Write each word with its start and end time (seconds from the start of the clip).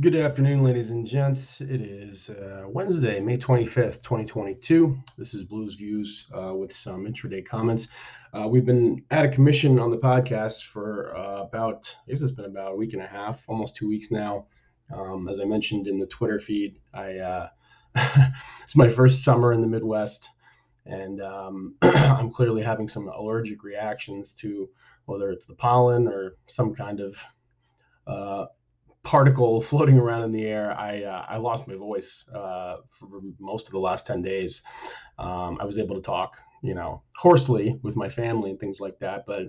Good 0.00 0.14
afternoon, 0.14 0.62
ladies 0.62 0.92
and 0.92 1.04
gents. 1.04 1.60
It 1.60 1.80
is 1.80 2.30
uh, 2.30 2.66
Wednesday, 2.68 3.18
May 3.18 3.36
25th, 3.36 4.00
2022. 4.04 4.96
This 5.16 5.34
is 5.34 5.42
Blues 5.42 5.74
Views 5.74 6.28
uh, 6.32 6.54
with 6.54 6.72
some 6.72 7.04
intraday 7.04 7.44
comments. 7.44 7.88
Uh, 8.32 8.46
we've 8.46 8.64
been 8.64 9.02
at 9.10 9.24
a 9.24 9.28
commission 9.28 9.80
on 9.80 9.90
the 9.90 9.96
podcast 9.96 10.62
for 10.62 11.16
uh, 11.16 11.42
about, 11.42 11.92
I 12.06 12.12
guess 12.12 12.20
it's 12.20 12.30
been 12.30 12.44
about 12.44 12.74
a 12.74 12.76
week 12.76 12.92
and 12.92 13.02
a 13.02 13.08
half, 13.08 13.42
almost 13.48 13.74
two 13.74 13.88
weeks 13.88 14.12
now. 14.12 14.46
Um, 14.94 15.28
as 15.28 15.40
I 15.40 15.44
mentioned 15.46 15.88
in 15.88 15.98
the 15.98 16.06
Twitter 16.06 16.38
feed, 16.38 16.78
I 16.94 17.16
uh, 17.16 17.48
it's 18.62 18.76
my 18.76 18.88
first 18.88 19.24
summer 19.24 19.52
in 19.52 19.60
the 19.60 19.66
Midwest, 19.66 20.28
and 20.86 21.20
um, 21.20 21.74
I'm 21.82 22.30
clearly 22.30 22.62
having 22.62 22.88
some 22.88 23.08
allergic 23.08 23.64
reactions 23.64 24.32
to 24.34 24.68
whether 25.06 25.32
it's 25.32 25.46
the 25.46 25.56
pollen 25.56 26.06
or 26.06 26.36
some 26.46 26.72
kind 26.72 27.00
of 27.00 27.16
uh, 28.06 28.46
particle 29.08 29.62
floating 29.70 29.96
around 29.98 30.22
in 30.24 30.32
the 30.32 30.44
air. 30.44 30.78
I 30.78 31.02
uh, 31.02 31.24
I 31.28 31.38
lost 31.38 31.66
my 31.66 31.74
voice 31.74 32.24
uh, 32.34 32.76
for 32.90 33.08
most 33.40 33.66
of 33.66 33.72
the 33.72 33.78
last 33.78 34.06
ten 34.06 34.20
days. 34.20 34.62
Um, 35.18 35.56
I 35.60 35.64
was 35.64 35.78
able 35.78 35.96
to 35.96 36.02
talk, 36.02 36.36
you 36.62 36.74
know, 36.74 37.02
hoarsely 37.16 37.80
with 37.82 37.96
my 37.96 38.08
family 38.08 38.50
and 38.50 38.60
things 38.60 38.80
like 38.80 38.98
that, 38.98 39.24
but 39.26 39.46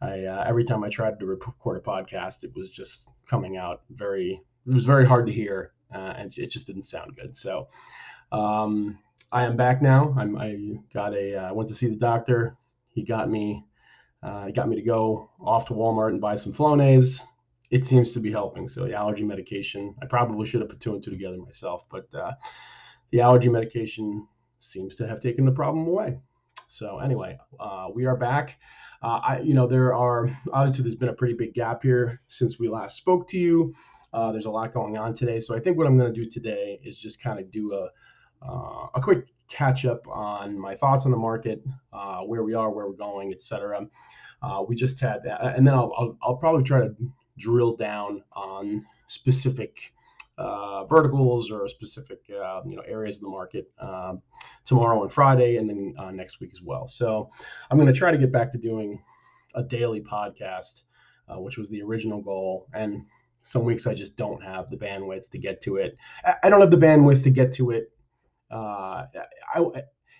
I 0.00 0.24
uh, 0.24 0.44
every 0.46 0.64
time 0.64 0.82
I 0.82 0.88
tried 0.88 1.20
to 1.20 1.26
record 1.26 1.76
a 1.76 1.80
podcast, 1.80 2.42
it 2.42 2.52
was 2.56 2.70
just 2.70 3.12
coming 3.30 3.56
out 3.56 3.82
very. 3.90 4.42
It 4.66 4.74
was 4.74 4.84
very 4.84 5.06
hard 5.06 5.26
to 5.26 5.32
hear, 5.32 5.72
uh, 5.94 6.14
and 6.18 6.36
it 6.36 6.50
just 6.50 6.66
didn't 6.66 6.84
sound 6.84 7.16
good. 7.16 7.36
So. 7.36 7.68
Um, 8.30 8.98
I 9.30 9.44
am 9.44 9.56
back 9.58 9.82
now. 9.82 10.14
I'm, 10.18 10.38
I 10.38 10.56
got 10.92 11.14
a. 11.14 11.36
I 11.36 11.50
uh, 11.50 11.54
went 11.54 11.68
to 11.68 11.74
see 11.74 11.86
the 11.86 11.96
doctor. 11.96 12.56
He 12.88 13.04
got 13.04 13.28
me. 13.28 13.64
Uh, 14.22 14.46
he 14.46 14.52
got 14.52 14.68
me 14.68 14.76
to 14.76 14.82
go 14.82 15.30
off 15.38 15.66
to 15.66 15.74
Walmart 15.74 16.08
and 16.08 16.20
buy 16.20 16.36
some 16.36 16.52
Flonase 16.52 17.20
it 17.70 17.84
seems 17.84 18.12
to 18.12 18.20
be 18.20 18.30
helping. 18.30 18.68
So 18.68 18.84
the 18.84 18.94
allergy 18.94 19.22
medication, 19.22 19.94
I 20.02 20.06
probably 20.06 20.46
should 20.48 20.60
have 20.60 20.70
put 20.70 20.80
two 20.80 20.94
and 20.94 21.02
two 21.02 21.10
together 21.10 21.36
myself, 21.36 21.84
but 21.90 22.06
uh, 22.14 22.32
the 23.10 23.20
allergy 23.20 23.48
medication 23.48 24.26
seems 24.58 24.96
to 24.96 25.06
have 25.06 25.20
taken 25.20 25.44
the 25.44 25.52
problem 25.52 25.86
away. 25.86 26.18
So 26.68 26.98
anyway, 26.98 27.38
uh, 27.58 27.88
we 27.94 28.06
are 28.06 28.16
back. 28.16 28.56
Uh, 29.02 29.20
I, 29.26 29.40
you 29.40 29.54
know, 29.54 29.66
there 29.66 29.94
are 29.94 30.30
obviously 30.52 30.82
there's 30.84 30.96
been 30.96 31.08
a 31.08 31.14
pretty 31.14 31.34
big 31.34 31.54
gap 31.54 31.82
here 31.82 32.20
since 32.28 32.58
we 32.58 32.68
last 32.68 32.96
spoke 32.96 33.28
to 33.30 33.38
you. 33.38 33.74
Uh, 34.12 34.32
there's 34.32 34.46
a 34.46 34.50
lot 34.50 34.72
going 34.72 34.96
on 34.96 35.14
today, 35.14 35.38
so 35.38 35.54
I 35.54 35.60
think 35.60 35.76
what 35.76 35.86
I'm 35.86 35.98
going 35.98 36.12
to 36.12 36.20
do 36.20 36.28
today 36.28 36.80
is 36.82 36.98
just 36.98 37.22
kind 37.22 37.38
of 37.38 37.50
do 37.52 37.72
a 37.74 37.88
uh, 38.40 38.86
a 38.94 39.00
quick 39.02 39.26
catch 39.48 39.84
up 39.84 40.06
on 40.08 40.58
my 40.58 40.76
thoughts 40.76 41.04
on 41.04 41.10
the 41.10 41.16
market, 41.16 41.62
uh, 41.92 42.20
where 42.20 42.42
we 42.42 42.54
are, 42.54 42.70
where 42.70 42.86
we're 42.86 42.92
going, 42.92 43.32
etc. 43.32 43.86
Uh, 44.42 44.62
we 44.66 44.76
just 44.76 45.00
had 45.00 45.22
that, 45.24 45.56
and 45.56 45.66
then 45.66 45.74
I'll, 45.74 45.92
I'll, 45.98 46.18
I'll, 46.22 46.36
probably 46.36 46.62
try 46.62 46.80
to 46.80 46.94
drill 47.38 47.76
down 47.76 48.22
on 48.32 48.84
specific 49.06 49.92
uh, 50.38 50.84
verticals 50.84 51.50
or 51.50 51.68
specific 51.68 52.20
uh, 52.30 52.60
you 52.64 52.76
know 52.76 52.82
areas 52.86 53.16
of 53.16 53.22
the 53.22 53.28
market 53.28 53.70
um, 53.80 54.22
tomorrow 54.64 55.02
and 55.02 55.12
Friday, 55.12 55.56
and 55.56 55.68
then 55.68 55.94
uh, 55.98 56.10
next 56.10 56.40
week 56.40 56.50
as 56.52 56.62
well. 56.62 56.86
So 56.86 57.30
I'm 57.70 57.76
going 57.76 57.92
to 57.92 57.98
try 57.98 58.10
to 58.10 58.18
get 58.18 58.32
back 58.32 58.52
to 58.52 58.58
doing 58.58 59.02
a 59.54 59.62
daily 59.62 60.00
podcast, 60.00 60.82
uh, 61.28 61.40
which 61.40 61.56
was 61.56 61.68
the 61.68 61.82
original 61.82 62.20
goal. 62.20 62.68
And 62.72 63.04
some 63.42 63.64
weeks 63.64 63.86
I 63.86 63.94
just 63.94 64.16
don't 64.16 64.42
have 64.42 64.70
the 64.70 64.76
bandwidth 64.76 65.30
to 65.30 65.38
get 65.38 65.60
to 65.62 65.76
it. 65.76 65.96
I 66.42 66.48
don't 66.48 66.60
have 66.60 66.70
the 66.70 66.76
bandwidth 66.76 67.24
to 67.24 67.30
get 67.30 67.52
to 67.54 67.70
it. 67.70 67.90
Uh, 68.50 69.06
I, 69.54 69.64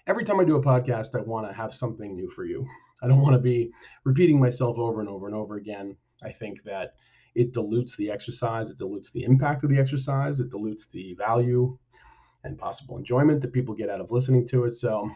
every 0.06 0.24
time 0.24 0.40
I 0.40 0.44
do 0.44 0.56
a 0.56 0.62
podcast, 0.62 1.14
I 1.14 1.20
want 1.20 1.46
to 1.46 1.54
have 1.54 1.74
something 1.74 2.16
new 2.16 2.30
for 2.30 2.44
you. 2.44 2.66
I 3.02 3.06
don't 3.06 3.22
want 3.22 3.34
to 3.34 3.40
be 3.40 3.70
repeating 4.04 4.40
myself 4.40 4.78
over 4.78 5.00
and 5.00 5.08
over 5.08 5.26
and 5.26 5.36
over 5.36 5.56
again. 5.56 5.96
I 6.22 6.32
think 6.32 6.62
that 6.64 6.94
it 7.34 7.52
dilutes 7.52 7.96
the 7.96 8.10
exercise, 8.10 8.70
it 8.70 8.78
dilutes 8.78 9.10
the 9.10 9.24
impact 9.24 9.64
of 9.64 9.70
the 9.70 9.78
exercise, 9.78 10.40
it 10.40 10.50
dilutes 10.50 10.86
the 10.86 11.14
value 11.14 11.78
and 12.44 12.58
possible 12.58 12.98
enjoyment 12.98 13.40
that 13.42 13.52
people 13.52 13.74
get 13.74 13.90
out 13.90 14.00
of 14.00 14.10
listening 14.10 14.46
to 14.48 14.64
it. 14.64 14.74
So 14.74 15.10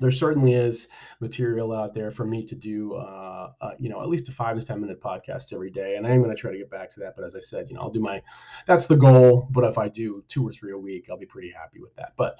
there 0.00 0.10
certainly 0.10 0.54
is 0.54 0.88
material 1.20 1.72
out 1.72 1.94
there 1.94 2.10
for 2.10 2.24
me 2.24 2.44
to 2.46 2.54
do, 2.54 2.94
uh, 2.94 3.52
uh, 3.60 3.70
you 3.78 3.88
know, 3.88 4.00
at 4.02 4.08
least 4.08 4.28
a 4.28 4.32
five 4.32 4.58
to 4.58 4.64
10 4.64 4.80
minute 4.80 5.00
podcast 5.00 5.52
every 5.52 5.70
day. 5.70 5.96
And 5.96 6.06
I 6.06 6.10
am 6.10 6.22
going 6.22 6.34
to 6.34 6.40
try 6.40 6.50
to 6.50 6.58
get 6.58 6.70
back 6.70 6.90
to 6.94 7.00
that. 7.00 7.14
But 7.14 7.24
as 7.24 7.36
I 7.36 7.40
said, 7.40 7.68
you 7.68 7.76
know, 7.76 7.82
I'll 7.82 7.90
do 7.90 8.00
my, 8.00 8.22
that's 8.66 8.86
the 8.86 8.96
goal. 8.96 9.48
But 9.50 9.64
if 9.64 9.78
I 9.78 9.88
do 9.88 10.24
two 10.28 10.46
or 10.48 10.52
three 10.52 10.72
a 10.72 10.78
week, 10.78 11.08
I'll 11.10 11.18
be 11.18 11.26
pretty 11.26 11.50
happy 11.50 11.80
with 11.80 11.94
that. 11.96 12.12
But 12.16 12.36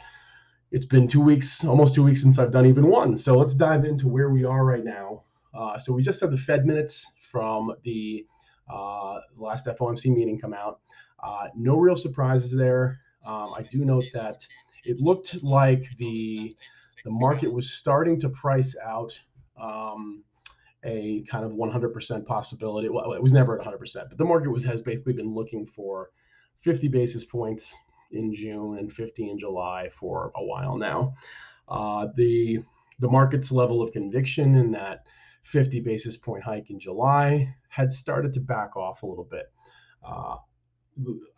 it's 0.71 0.87
been 0.87 1.07
two 1.07 1.21
weeks, 1.21 1.65
almost 1.65 1.95
two 1.95 2.03
weeks 2.03 2.23
since 2.23 2.39
I've 2.39 2.53
done 2.53 2.67
even 2.67 2.87
one. 2.87 3.17
So 3.17 3.37
let's 3.37 3.55
dive 3.55 3.85
into 3.85 4.09
where 4.09 4.31
we 4.31 4.45
are 4.45 4.65
right 4.65 4.85
now. 4.85 5.25
Uh, 5.55 5.79
so 5.79 5.93
we 5.93 6.03
just 6.03 6.21
had 6.21 6.31
the 6.31 6.37
Fed 6.37 6.67
minutes 6.67 7.07
from 7.21 7.75
the 7.85 8.27
uh, 8.73 9.21
last 9.37 9.67
FOMC 9.67 10.15
meeting 10.15 10.39
come 10.39 10.55
out. 10.55 10.81
Uh, 11.23 11.49
no 11.57 11.77
real 11.77 11.97
surprises 11.97 12.51
there. 12.51 13.01
Um, 13.25 13.53
I 13.57 13.63
do 13.63 13.85
note 13.85 14.05
that 14.15 14.47
it 14.85 15.01
looked 15.01 15.43
like 15.43 15.85
the 15.99 16.57
the 17.05 17.11
market 17.11 17.53
was 17.53 17.71
starting 17.71 18.21
to 18.21 18.29
price 18.29 18.77
out 18.85 19.19
um, 19.61 20.23
a 20.85 21.25
kind 21.29 21.45
of 21.45 21.53
100% 21.53 22.27
possibility. 22.27 22.89
Well, 22.89 23.13
it 23.13 23.23
was 23.23 23.33
never 23.33 23.61
at 23.61 23.67
100%, 23.67 24.09
but 24.09 24.19
the 24.19 24.25
market 24.25 24.51
was 24.51 24.65
has 24.65 24.81
basically 24.81 25.13
been 25.13 25.35
looking 25.35 25.67
for 25.67 26.11
50 26.61 26.89
basis 26.89 27.25
points 27.25 27.75
in 28.13 28.33
June 28.33 28.79
and 28.79 28.93
50 28.93 29.31
in 29.31 29.39
July 29.39 29.89
for 29.99 30.31
a 30.37 30.45
while 30.45 30.77
now. 30.77 31.15
Uh, 31.69 32.09
the 32.17 32.63
the 32.99 33.09
market's 33.09 33.51
level 33.51 33.83
of 33.83 33.93
conviction 33.93 34.55
in 34.55 34.71
that 34.73 35.05
50 35.43 35.81
basis 35.81 36.17
point 36.17 36.43
hike 36.43 36.71
in 36.71 36.79
July 36.79 37.55
had 37.69 37.93
started 37.93 38.33
to 38.35 38.41
back 38.41 38.77
off 38.77 39.03
a 39.03 39.07
little 39.07 39.29
bit. 39.31 39.53
Uh, 40.05 40.37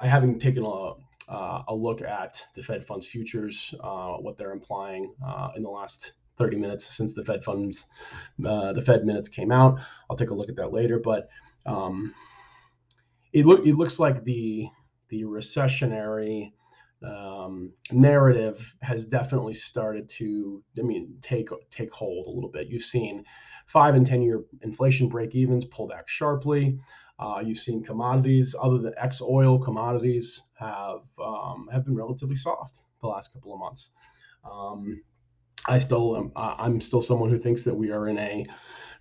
I 0.01 0.07
haven't 0.07 0.41
taken 0.41 0.65
a, 0.65 0.93
uh, 1.29 1.63
a 1.69 1.75
look 1.75 2.03
at 2.03 2.43
the 2.55 2.63
Fed 2.63 2.87
funds 2.87 3.07
futures, 3.07 3.75
uh, 3.81 4.15
what 4.15 4.37
they're 4.37 4.53
implying 4.53 5.15
uh, 5.27 5.51
in 5.57 5.63
the 5.63 5.71
last 5.71 6.13
30 6.39 6.57
minutes 6.57 6.97
since 6.97 7.15
the 7.15 7.25
Fed 7.25 7.45
funds, 7.45 7.87
uh, 8.45 8.73
the 8.73 8.83
Fed 8.83 9.05
minutes 9.05 9.29
came 9.29 9.53
out. 9.53 9.79
I'll 10.11 10.17
take 10.17 10.31
a 10.31 10.35
look 10.35 10.49
at 10.49 10.57
that 10.57 10.73
later, 10.73 10.99
but 10.99 11.29
um, 11.67 12.15
it 13.33 13.47
look 13.47 13.67
it 13.67 13.75
looks 13.75 13.99
like 13.99 14.25
the 14.25 14.69
the 15.09 15.25
recessionary 15.25 16.53
um, 17.05 17.73
narrative 17.93 18.75
has 18.81 19.05
definitely 19.05 19.55
started 19.55 20.09
to, 20.09 20.63
I 20.79 20.83
mean, 20.83 21.17
take 21.23 21.49
take 21.71 21.93
hold 21.93 22.27
a 22.27 22.31
little 22.31 22.51
bit. 22.51 22.69
You've 22.69 22.83
seen 22.83 23.25
five 23.67 23.95
and 23.95 24.07
ten 24.07 24.23
year 24.23 24.45
inflation 24.63 25.09
break 25.09 25.35
evens 25.35 25.65
pull 25.65 25.89
back 25.89 26.09
sharply. 26.09 26.79
Uh, 27.19 27.41
you've 27.45 27.59
seen 27.59 27.83
commodities, 27.83 28.55
other 28.61 28.79
than 28.79 28.93
ex 28.97 29.21
oil 29.21 29.59
commodities, 29.59 30.41
have 30.55 31.01
um, 31.25 31.69
have 31.73 31.85
been 31.85 31.95
relatively 31.95 32.37
soft 32.37 32.81
the 33.01 33.07
last 33.07 33.33
couple 33.33 33.53
of 33.53 33.61
months. 33.61 33.91
Um, 34.51 35.03
I 35.67 35.79
still 35.79 36.17
am, 36.17 36.33
I'm 36.37 36.81
still 36.81 37.03
someone 37.03 37.31
who 37.31 37.39
thinks 37.39 37.63
that 37.63 37.75
we 37.75 37.91
are 37.91 38.09
in 38.09 38.19
a 38.19 38.45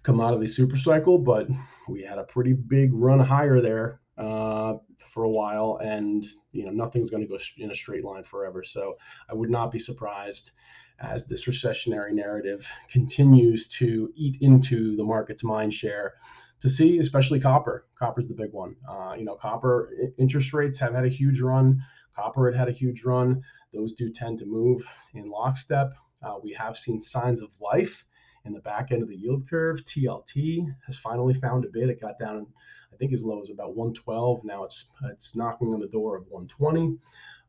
commodity 0.03 0.47
super 0.47 0.77
cycle, 0.77 1.17
but 1.17 1.47
we 1.89 2.03
had 2.03 2.19
a 2.19 2.23
pretty 2.23 2.53
big 2.53 2.91
run 2.93 3.19
higher 3.19 3.59
there 3.59 3.99
uh, 4.17 4.75
for 5.09 5.23
a 5.23 5.29
while, 5.29 5.79
and 5.83 6.25
you 6.51 6.65
know 6.65 6.71
nothing's 6.71 7.09
going 7.09 7.23
to 7.23 7.27
go 7.27 7.39
in 7.57 7.71
a 7.71 7.75
straight 7.75 8.03
line 8.03 8.23
forever. 8.23 8.63
So 8.63 8.95
I 9.29 9.33
would 9.33 9.49
not 9.49 9.71
be 9.71 9.79
surprised 9.79 10.51
as 10.99 11.25
this 11.25 11.45
recessionary 11.45 12.13
narrative 12.13 12.67
continues 12.89 13.67
to 13.67 14.11
eat 14.15 14.37
into 14.41 14.95
the 14.95 15.03
market's 15.03 15.43
mind 15.43 15.73
share 15.73 16.13
to 16.61 16.69
see, 16.69 16.97
especially 16.99 17.39
copper. 17.39 17.85
Copper's 17.99 18.27
the 18.27 18.33
big 18.33 18.53
one. 18.53 18.75
Uh, 18.89 19.13
you 19.17 19.25
know, 19.25 19.35
copper 19.35 19.91
interest 20.17 20.53
rates 20.53 20.79
have 20.79 20.93
had 20.93 21.05
a 21.05 21.09
huge 21.09 21.41
run. 21.41 21.83
Copper 22.15 22.49
had 22.49 22.57
had 22.57 22.69
a 22.69 22.71
huge 22.71 23.03
run. 23.03 23.41
Those 23.73 23.93
do 23.93 24.11
tend 24.11 24.39
to 24.39 24.45
move 24.45 24.85
in 25.13 25.29
lockstep. 25.29 25.93
Uh, 26.23 26.35
we 26.41 26.53
have 26.53 26.77
seen 26.77 27.01
signs 27.01 27.41
of 27.41 27.49
life 27.59 28.05
in 28.45 28.53
the 28.53 28.61
back 28.61 28.91
end 28.91 29.03
of 29.03 29.09
the 29.09 29.15
yield 29.15 29.49
curve. 29.49 29.83
TLT 29.83 30.65
has 30.87 30.97
finally 30.97 31.33
found 31.33 31.65
a 31.65 31.69
bid. 31.69 31.89
It 31.89 32.01
got 32.01 32.19
down, 32.19 32.47
I 32.93 32.97
think, 32.97 33.13
as 33.13 33.23
low 33.23 33.41
as 33.41 33.49
about 33.49 33.75
112. 33.75 34.43
Now 34.43 34.63
it's 34.63 34.85
it's 35.11 35.35
knocking 35.35 35.73
on 35.73 35.79
the 35.79 35.87
door 35.87 36.15
of 36.15 36.23
120. 36.29 36.97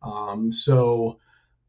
Um, 0.03 0.53
so, 0.53 1.19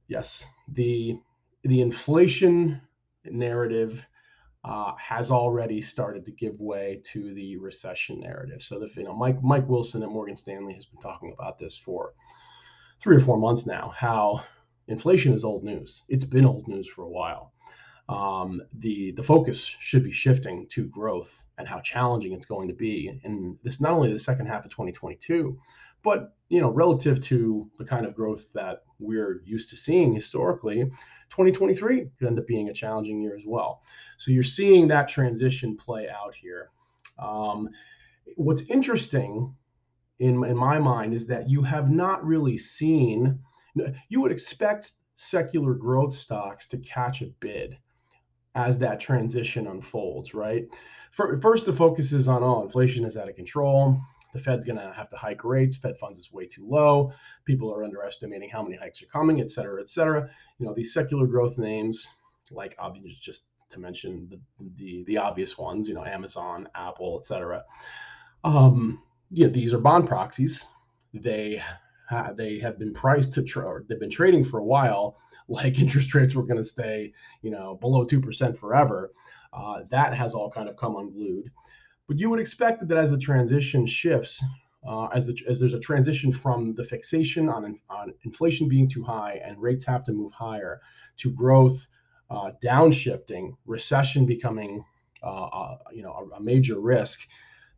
yes, 0.07 0.43
the 0.67 1.19
the 1.65 1.81
inflation 1.81 2.79
narrative 3.25 4.05
uh, 4.63 4.93
has 4.97 5.31
already 5.31 5.81
started 5.81 6.25
to 6.25 6.31
give 6.31 6.59
way 6.59 7.01
to 7.03 7.33
the 7.33 7.57
recession 7.57 8.19
narrative. 8.19 8.61
So 8.61 8.79
the 8.79 8.89
you 8.95 9.03
know 9.03 9.15
Mike 9.15 9.41
Mike 9.43 9.67
Wilson 9.67 10.03
at 10.03 10.09
Morgan 10.09 10.35
Stanley 10.35 10.73
has 10.73 10.85
been 10.85 11.01
talking 11.01 11.33
about 11.33 11.59
this 11.59 11.77
for 11.77 12.13
three 12.99 13.17
or 13.17 13.19
four 13.19 13.37
months 13.37 13.65
now. 13.65 13.93
How 13.95 14.43
inflation 14.87 15.33
is 15.33 15.43
old 15.43 15.63
news. 15.63 16.03
It's 16.07 16.25
been 16.25 16.45
old 16.45 16.67
news 16.67 16.87
for 16.87 17.03
a 17.03 17.09
while. 17.09 17.51
Um, 18.09 18.61
the 18.79 19.11
the 19.11 19.23
focus 19.23 19.57
should 19.79 20.03
be 20.03 20.11
shifting 20.11 20.67
to 20.69 20.85
growth 20.85 21.43
and 21.57 21.67
how 21.67 21.79
challenging 21.79 22.33
it's 22.33 22.45
going 22.45 22.67
to 22.67 22.75
be. 22.75 23.19
And 23.23 23.57
this 23.63 23.81
not 23.81 23.93
only 23.93 24.11
the 24.13 24.19
second 24.19 24.45
half 24.45 24.65
of 24.65 24.71
2022, 24.71 25.59
but 26.03 26.35
you 26.49 26.61
know 26.61 26.69
relative 26.69 27.21
to 27.23 27.69
the 27.79 27.85
kind 27.85 28.05
of 28.05 28.15
growth 28.15 28.45
that 28.53 28.83
we're 28.99 29.41
used 29.43 29.71
to 29.71 29.77
seeing 29.77 30.13
historically 30.13 30.91
2023 31.35 32.07
could 32.17 32.27
end 32.27 32.39
up 32.39 32.47
being 32.47 32.69
a 32.69 32.73
challenging 32.73 33.21
year 33.21 33.35
as 33.35 33.43
well. 33.45 33.81
So 34.17 34.31
you're 34.31 34.43
seeing 34.43 34.87
that 34.87 35.09
transition 35.09 35.75
play 35.75 36.07
out 36.07 36.33
here. 36.33 36.69
Um, 37.19 37.69
what's 38.37 38.61
interesting 38.63 39.53
in, 40.19 40.43
in 40.45 40.55
my 40.55 40.79
mind 40.79 41.13
is 41.13 41.27
that 41.27 41.49
you 41.49 41.61
have 41.61 41.91
not 41.91 42.25
really 42.25 42.57
seen, 42.57 43.39
you 44.07 44.21
would 44.21 44.31
expect 44.31 44.93
secular 45.17 45.73
growth 45.73 46.15
stocks 46.15 46.67
to 46.69 46.77
catch 46.77 47.21
a 47.21 47.27
bid 47.41 47.77
as 48.55 48.79
that 48.79 49.01
transition 49.01 49.67
unfolds, 49.67 50.33
right? 50.33 50.65
First, 51.11 51.65
the 51.65 51.73
focus 51.73 52.13
is 52.13 52.27
on, 52.27 52.43
oh, 52.43 52.63
inflation 52.63 53.05
is 53.05 53.15
out 53.17 53.29
of 53.29 53.35
control. 53.35 53.99
The 54.35 54.41
Fed's 54.41 54.65
going 54.65 54.77
to 54.77 54.91
have 54.93 55.09
to 55.11 55.15
hike 55.15 55.45
rates. 55.45 55.77
Fed 55.77 55.97
funds 55.97 56.19
is 56.19 56.33
way 56.33 56.45
too 56.45 56.67
low. 56.67 57.13
People 57.45 57.73
are 57.73 57.85
underestimating 57.85 58.49
how 58.49 58.61
many 58.61 58.75
hikes 58.75 59.01
are 59.01 59.05
coming, 59.05 59.39
et 59.39 59.49
cetera, 59.49 59.81
et 59.81 59.87
cetera. 59.87 60.29
You 60.59 60.65
know, 60.65 60.73
these 60.73 60.93
secular 60.93 61.25
growth 61.25 61.57
names, 61.57 62.05
like 62.51 62.75
obvious, 62.77 63.17
just 63.17 63.43
to 63.69 63.79
mention 63.79 64.27
the, 64.29 64.39
the, 64.75 65.05
the 65.07 65.17
obvious 65.17 65.57
ones, 65.57 65.87
you 65.87 65.95
know, 65.95 66.03
Amazon, 66.03 66.67
Apple, 66.75 67.17
et 67.21 67.25
cetera. 67.25 67.63
Um, 68.43 69.01
know, 69.31 69.47
these 69.47 69.71
are 69.71 69.79
bond 69.79 70.05
proxies. 70.05 70.65
They 71.13 71.61
they 72.35 72.59
have 72.59 72.77
been 72.77 72.93
priced 72.93 73.33
to 73.33 73.43
tra- 73.43 73.81
they've 73.87 73.99
been 73.99 74.11
trading 74.11 74.43
for 74.43 74.59
a 74.59 74.63
while 74.63 75.17
like 75.47 75.79
interest 75.79 76.13
rates 76.13 76.35
were 76.35 76.43
going 76.43 76.59
to 76.59 76.63
stay 76.63 77.11
you 77.41 77.49
know 77.49 77.77
below 77.81 78.05
2% 78.05 78.57
forever 78.59 79.11
uh, 79.53 79.79
that 79.89 80.13
has 80.13 80.35
all 80.35 80.51
kind 80.51 80.69
of 80.69 80.77
come 80.77 80.97
unglued 80.97 81.49
but 82.07 82.17
you 82.17 82.29
would 82.29 82.39
expect 82.39 82.87
that 82.87 82.97
as 82.97 83.11
the 83.11 83.17
transition 83.17 83.85
shifts 83.85 84.43
uh, 84.87 85.07
as, 85.07 85.25
the, 85.25 85.35
as 85.49 85.59
there's 85.59 85.73
a 85.73 85.79
transition 85.79 86.31
from 86.31 86.75
the 86.75 86.83
fixation 86.83 87.49
on, 87.49 87.79
on 87.89 88.13
inflation 88.23 88.69
being 88.69 88.87
too 88.87 89.03
high 89.03 89.41
and 89.43 89.61
rates 89.61 89.85
have 89.85 90.03
to 90.03 90.13
move 90.13 90.31
higher 90.33 90.79
to 91.17 91.31
growth 91.31 91.87
uh, 92.29 92.51
downshifting 92.63 93.51
recession 93.65 94.25
becoming 94.25 94.83
uh, 95.23 95.45
uh, 95.45 95.77
you 95.91 96.03
know 96.03 96.29
a, 96.33 96.35
a 96.35 96.41
major 96.41 96.79
risk 96.79 97.21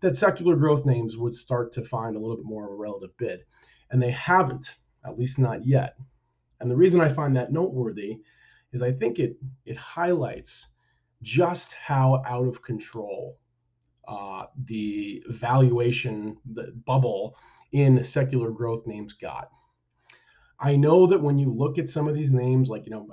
that 0.02 0.16
secular 0.16 0.56
growth 0.56 0.86
names 0.86 1.18
would 1.18 1.36
start 1.36 1.72
to 1.74 1.84
find 1.84 2.16
a 2.16 2.20
little 2.20 2.36
bit 2.36 2.46
more 2.46 2.66
of 2.66 2.72
a 2.72 2.76
relative 2.76 3.16
bid 3.18 3.42
and 3.92 4.02
they 4.02 4.12
haven't, 4.12 4.76
at 5.06 5.18
least 5.18 5.40
not 5.40 5.66
yet. 5.66 5.96
And 6.60 6.70
the 6.70 6.76
reason 6.76 7.00
I 7.00 7.14
find 7.14 7.36
that 7.36 7.52
noteworthy 7.52 8.18
is 8.74 8.82
I 8.82 8.92
think 8.92 9.20
it 9.20 9.38
it 9.66 9.78
highlights 9.78 10.68
just 11.22 11.74
how 11.74 12.22
out 12.26 12.48
of 12.48 12.62
control 12.62 13.38
uh, 14.08 14.46
the 14.66 15.24
valuation 15.30 16.38
the 16.54 16.72
bubble 16.86 17.36
in 17.72 18.04
secular 18.04 18.52
growth 18.52 18.88
names 18.88 19.14
got. 19.14 19.50
I 20.60 20.76
know 20.76 21.06
that 21.08 21.22
when 21.22 21.38
you 21.38 21.54
look 21.54 21.78
at 21.78 21.90
some 21.90 22.08
of 22.08 22.16
these 22.16 22.32
names, 22.32 22.70
like 22.70 22.86
you 22.86 22.92
know, 22.92 23.08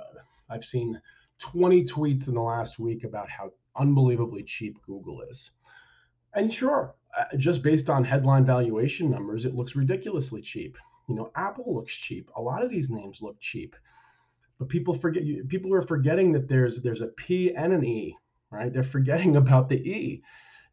I've 0.49 0.65
seen 0.65 0.99
20 1.39 1.85
tweets 1.85 2.27
in 2.27 2.33
the 2.33 2.41
last 2.41 2.79
week 2.79 3.03
about 3.03 3.29
how 3.29 3.51
unbelievably 3.75 4.43
cheap 4.43 4.77
Google 4.85 5.21
is. 5.21 5.51
And 6.33 6.53
sure, 6.53 6.95
uh, 7.17 7.35
just 7.37 7.61
based 7.61 7.89
on 7.89 8.03
headline 8.03 8.45
valuation 8.45 9.09
numbers, 9.09 9.45
it 9.45 9.55
looks 9.55 9.75
ridiculously 9.75 10.41
cheap. 10.41 10.77
You 11.07 11.15
know, 11.15 11.31
Apple 11.35 11.73
looks 11.73 11.93
cheap. 11.95 12.29
A 12.35 12.41
lot 12.41 12.63
of 12.63 12.69
these 12.69 12.89
names 12.89 13.19
look 13.21 13.39
cheap, 13.39 13.75
but 14.57 14.69
people 14.69 14.93
forget. 14.93 15.23
People 15.47 15.73
are 15.73 15.81
forgetting 15.81 16.31
that 16.33 16.47
there's 16.47 16.81
there's 16.81 17.01
a 17.01 17.07
P 17.07 17.53
and 17.55 17.73
an 17.73 17.85
E, 17.85 18.17
right? 18.49 18.73
They're 18.73 18.83
forgetting 18.83 19.35
about 19.37 19.69
the 19.69 19.77
E. 19.77 20.23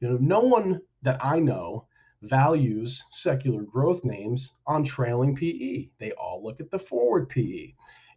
You 0.03 0.11
know, 0.11 0.19
no 0.19 0.41
one 0.41 0.83
that 1.03 1.25
I 1.25 1.39
know 1.39 1.87
values 2.21 3.03
secular 3.13 3.63
growth 3.63 4.05
names 4.05 4.53
on 4.67 4.85
trailing 4.85 5.35
PE. 5.35 5.89
They 5.99 6.13
all 6.13 6.43
look 6.45 6.61
at 6.61 6.71
the 6.71 6.79
forward 6.79 7.31
PE. 7.31 7.73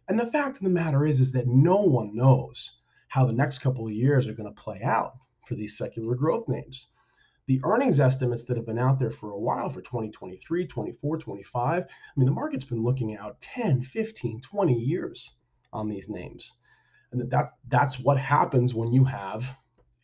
And 0.08 0.20
the 0.20 0.30
fact 0.30 0.56
of 0.56 0.62
the 0.64 0.68
matter 0.68 1.06
is, 1.06 1.20
is 1.20 1.32
that 1.32 1.46
no 1.46 1.76
one 1.76 2.14
knows 2.14 2.72
how 3.08 3.24
the 3.24 3.32
next 3.32 3.60
couple 3.60 3.86
of 3.86 3.92
years 3.92 4.26
are 4.26 4.34
going 4.34 4.52
to 4.52 4.62
play 4.62 4.82
out 4.82 5.14
for 5.46 5.54
these 5.54 5.78
secular 5.78 6.14
growth 6.14 6.48
names 6.48 6.88
the 7.46 7.60
earnings 7.62 8.00
estimates 8.00 8.44
that 8.44 8.56
have 8.56 8.66
been 8.66 8.78
out 8.78 8.98
there 8.98 9.10
for 9.10 9.30
a 9.30 9.38
while 9.38 9.68
for 9.68 9.80
2023, 9.80 10.66
24, 10.66 11.18
25, 11.18 11.82
I 11.82 11.86
mean, 12.16 12.26
the 12.26 12.32
market's 12.32 12.64
been 12.64 12.82
looking 12.82 13.16
out 13.16 13.40
10, 13.40 13.82
15, 13.82 14.40
20 14.40 14.74
years 14.74 15.36
on 15.72 15.88
these 15.88 16.08
names. 16.08 16.54
And 17.12 17.30
that, 17.30 17.52
that's 17.68 18.00
what 18.00 18.18
happens 18.18 18.74
when 18.74 18.90
you 18.90 19.04
have 19.04 19.44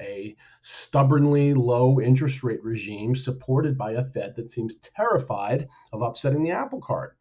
a 0.02 0.36
stubbornly 0.60 1.54
low 1.54 2.00
interest 2.00 2.42
rate 2.42 2.62
regime 2.62 3.16
supported 3.16 3.78
by 3.78 3.92
a 3.92 4.04
Fed 4.04 4.34
that 4.36 4.50
seems 4.50 4.76
terrified 4.76 5.68
of 5.92 6.02
upsetting 6.02 6.42
the 6.42 6.50
apple 6.50 6.80
cart. 6.80 7.16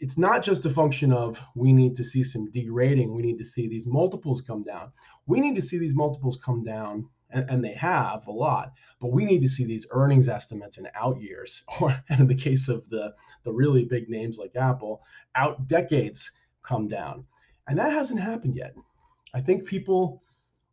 It's 0.00 0.18
not 0.18 0.42
just 0.42 0.66
a 0.66 0.70
function 0.70 1.12
of 1.12 1.38
we 1.54 1.72
need 1.72 1.94
to 1.96 2.04
see 2.04 2.24
some 2.24 2.50
derating, 2.50 3.14
we 3.14 3.22
need 3.22 3.38
to 3.38 3.44
see 3.44 3.68
these 3.68 3.86
multiples 3.86 4.42
come 4.42 4.62
down. 4.64 4.92
We 5.26 5.40
need 5.40 5.54
to 5.56 5.62
see 5.62 5.78
these 5.78 5.94
multiples 5.94 6.40
come 6.44 6.64
down 6.64 7.08
and, 7.32 7.64
they 7.64 7.74
have 7.74 8.26
a 8.26 8.32
lot. 8.32 8.72
But 9.00 9.12
we 9.12 9.24
need 9.24 9.42
to 9.42 9.48
see 9.48 9.64
these 9.64 9.86
earnings 9.90 10.28
estimates 10.28 10.78
in 10.78 10.88
out 10.94 11.20
years, 11.20 11.62
or 11.80 11.96
in 12.10 12.26
the 12.26 12.34
case 12.34 12.68
of 12.68 12.88
the 12.90 13.14
the 13.44 13.52
really 13.52 13.84
big 13.84 14.08
names 14.08 14.38
like 14.38 14.54
Apple, 14.54 15.02
out 15.34 15.66
decades 15.66 16.30
come 16.62 16.88
down, 16.88 17.24
and 17.68 17.78
that 17.78 17.92
hasn't 17.92 18.20
happened 18.20 18.56
yet. 18.56 18.74
I 19.34 19.40
think 19.40 19.64
people 19.64 20.22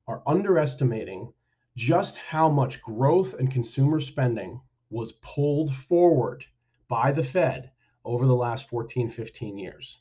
are 0.09 0.23
underestimating 0.25 1.31
just 1.77 2.17
how 2.17 2.49
much 2.49 2.81
growth 2.81 3.35
and 3.35 3.51
consumer 3.51 4.01
spending 4.01 4.59
was 4.89 5.11
pulled 5.21 5.73
forward 5.87 6.43
by 6.87 7.11
the 7.11 7.23
Fed 7.23 7.69
over 8.03 8.25
the 8.25 8.35
last 8.35 8.67
14, 8.69 9.11
15 9.11 9.57
years. 9.59 9.99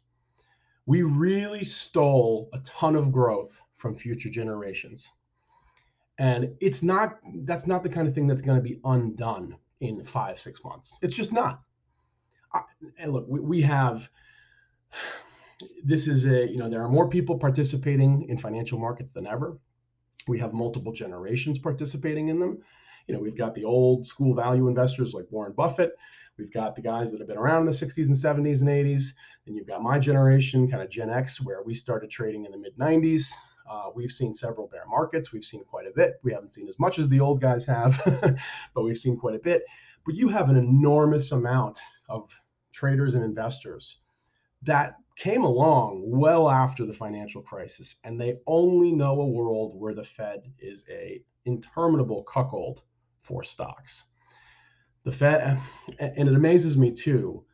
We 0.87 1.03
really 1.03 1.63
stole 1.63 2.49
a 2.55 2.59
ton 2.61 2.97
of 2.97 3.13
growth 3.13 3.61
from 3.77 3.95
future 3.95 4.31
generations. 4.31 5.07
And 6.19 6.57
it's 6.59 6.83
not 6.83 7.19
that's 7.45 7.67
not 7.67 7.83
the 7.83 7.89
kind 7.91 8.09
of 8.09 8.15
thing 8.15 8.27
that's 8.27 8.41
going 8.41 8.57
to 8.57 8.63
be 8.63 8.81
undone 8.85 9.57
in 9.81 10.03
five 10.05 10.41
six 10.41 10.65
months. 10.65 10.97
It's 11.03 11.15
just 11.15 11.33
not. 11.33 11.61
I, 12.55 12.63
and 12.99 13.13
look 13.13 13.27
we, 13.29 13.41
we 13.41 13.63
have 13.63 14.09
this 15.85 16.09
is 16.09 16.25
a 16.25 16.49
you 16.49 16.57
know 16.57 16.69
there 16.69 16.83
are 16.83 16.89
more 16.89 17.09
people 17.09 17.39
participating 17.39 18.27
in 18.29 18.39
financial 18.39 18.79
markets 18.79 19.13
than 19.13 19.27
ever 19.27 19.59
we 20.29 20.39
have 20.39 20.53
multiple 20.53 20.93
generations 20.93 21.59
participating 21.59 22.29
in 22.29 22.39
them 22.39 22.59
you 23.07 23.15
know 23.15 23.21
we've 23.21 23.39
got 23.39 23.55
the 23.55 23.65
old 23.65 24.07
school 24.07 24.35
value 24.35 24.69
investors 24.69 25.15
like 25.15 25.27
warren 25.31 25.53
buffett 25.53 25.93
we've 26.37 26.53
got 26.53 26.77
the 26.77 26.83
guys 26.83 27.11
that 27.11 27.19
have 27.19 27.29
been 27.29 27.39
around 27.39 27.67
in 27.67 27.67
the 27.67 27.87
60s 27.87 28.07
and 28.07 28.17
70s 28.17 28.61
and 28.61 28.69
80s 28.69 29.11
and 29.47 29.57
you've 29.57 29.67
got 29.67 29.83
my 29.83 29.99
generation 29.99 30.71
kind 30.71 30.83
of 30.83 30.91
gen 30.91 31.11
x 31.11 31.41
where 31.41 31.63
we 31.63 31.75
started 31.75 32.11
trading 32.11 32.45
in 32.45 32.53
the 32.53 32.59
mid 32.59 32.77
90s 32.79 33.25
uh, 33.71 33.91
we've 33.95 34.11
seen 34.11 34.35
several 34.35 34.67
bear 34.67 34.85
markets. 34.89 35.33
We've 35.33 35.45
seen 35.45 35.63
quite 35.65 35.87
a 35.87 35.91
bit. 35.95 36.15
We 36.23 36.33
haven't 36.33 36.55
seen 36.55 36.69
as 36.69 36.79
much 36.79 36.99
as 36.99 37.09
the 37.09 37.21
old 37.21 37.41
guys 37.41 37.67
have, 37.67 38.01
but 38.75 38.83
we've 38.83 38.97
seen 38.97 39.19
quite 39.19 39.35
a 39.35 39.39
bit. 39.39 39.63
But 40.07 40.15
you 40.15 40.29
have 40.29 40.49
an 40.49 40.57
enormous 40.57 41.33
amount 41.33 41.79
of 42.09 42.31
traders 42.73 43.15
and 43.15 43.23
investors 43.23 43.99
that 44.63 44.97
came 45.17 45.45
along 45.45 46.03
well 46.05 46.49
after 46.49 46.87
the 46.87 46.93
financial 46.93 47.43
crisis, 47.43 47.97
and 48.05 48.21
they 48.21 48.39
only 48.47 48.93
know 48.93 49.21
a 49.21 49.27
world 49.27 49.73
where 49.75 49.95
the 49.95 50.05
Fed 50.05 50.53
is 50.59 50.85
a 50.89 51.23
interminable 51.45 52.23
cuckold 52.25 52.83
for 53.23 53.43
stocks. 53.43 54.05
The 55.05 55.13
Fed, 55.13 55.61
and 55.99 56.29
it 56.29 56.35
amazes 56.35 56.77
me 56.77 56.93
too 56.93 57.45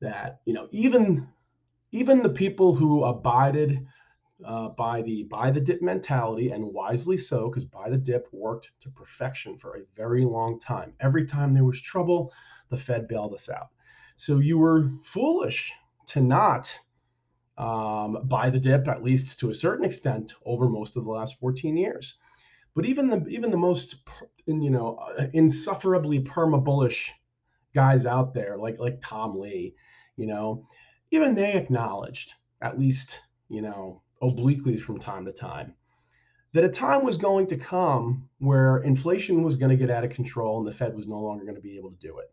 that 0.00 0.40
you 0.44 0.52
know 0.52 0.68
even 0.70 1.28
even 1.92 2.22
the 2.22 2.28
people 2.28 2.74
who 2.74 3.04
abided 3.04 3.86
uh, 4.44 4.68
by 4.70 5.02
the 5.02 5.24
buy 5.24 5.50
the 5.50 5.60
dip 5.60 5.82
mentality, 5.82 6.50
and 6.50 6.64
wisely 6.64 7.16
so, 7.16 7.48
because 7.48 7.64
buy 7.64 7.88
the 7.88 7.96
dip 7.96 8.28
worked 8.32 8.70
to 8.80 8.90
perfection 8.90 9.58
for 9.58 9.76
a 9.76 9.82
very 9.96 10.24
long 10.24 10.60
time. 10.60 10.92
Every 11.00 11.26
time 11.26 11.54
there 11.54 11.64
was 11.64 11.80
trouble, 11.80 12.32
the 12.68 12.76
Fed 12.76 13.08
bailed 13.08 13.34
us 13.34 13.48
out. 13.48 13.68
So 14.16 14.38
you 14.38 14.58
were 14.58 14.90
foolish 15.04 15.72
to 16.08 16.20
not 16.20 16.74
um, 17.56 18.20
buy 18.24 18.50
the 18.50 18.60
dip, 18.60 18.88
at 18.88 19.02
least 19.02 19.38
to 19.40 19.50
a 19.50 19.54
certain 19.54 19.84
extent, 19.84 20.34
over 20.44 20.68
most 20.68 20.96
of 20.96 21.04
the 21.04 21.10
last 21.10 21.38
14 21.40 21.76
years. 21.76 22.18
But 22.74 22.86
even 22.86 23.08
the 23.08 23.26
even 23.28 23.50
the 23.50 23.56
most 23.56 23.96
you 24.46 24.70
know 24.70 24.96
uh, 25.18 25.26
insufferably 25.32 26.20
perma 26.20 26.62
bullish 26.62 27.12
guys 27.74 28.06
out 28.06 28.34
there, 28.34 28.56
like 28.56 28.78
like 28.78 29.00
Tom 29.00 29.38
Lee, 29.38 29.74
you 30.16 30.26
know, 30.26 30.66
even 31.10 31.34
they 31.34 31.54
acknowledged 31.54 32.34
at 32.62 32.78
least 32.78 33.18
you 33.48 33.62
know 33.62 34.02
obliquely 34.22 34.78
from 34.78 34.98
time 34.98 35.24
to 35.24 35.32
time 35.32 35.74
that 36.52 36.64
a 36.64 36.68
time 36.68 37.04
was 37.04 37.16
going 37.16 37.46
to 37.46 37.56
come 37.56 38.28
where 38.38 38.78
inflation 38.78 39.42
was 39.42 39.56
going 39.56 39.70
to 39.70 39.76
get 39.76 39.90
out 39.90 40.04
of 40.04 40.10
control 40.10 40.58
and 40.58 40.66
the 40.66 40.72
Fed 40.72 40.94
was 40.94 41.06
no 41.06 41.20
longer 41.20 41.44
going 41.44 41.56
to 41.56 41.62
be 41.62 41.76
able 41.76 41.90
to 41.90 41.96
do 41.96 42.18
it. 42.18 42.32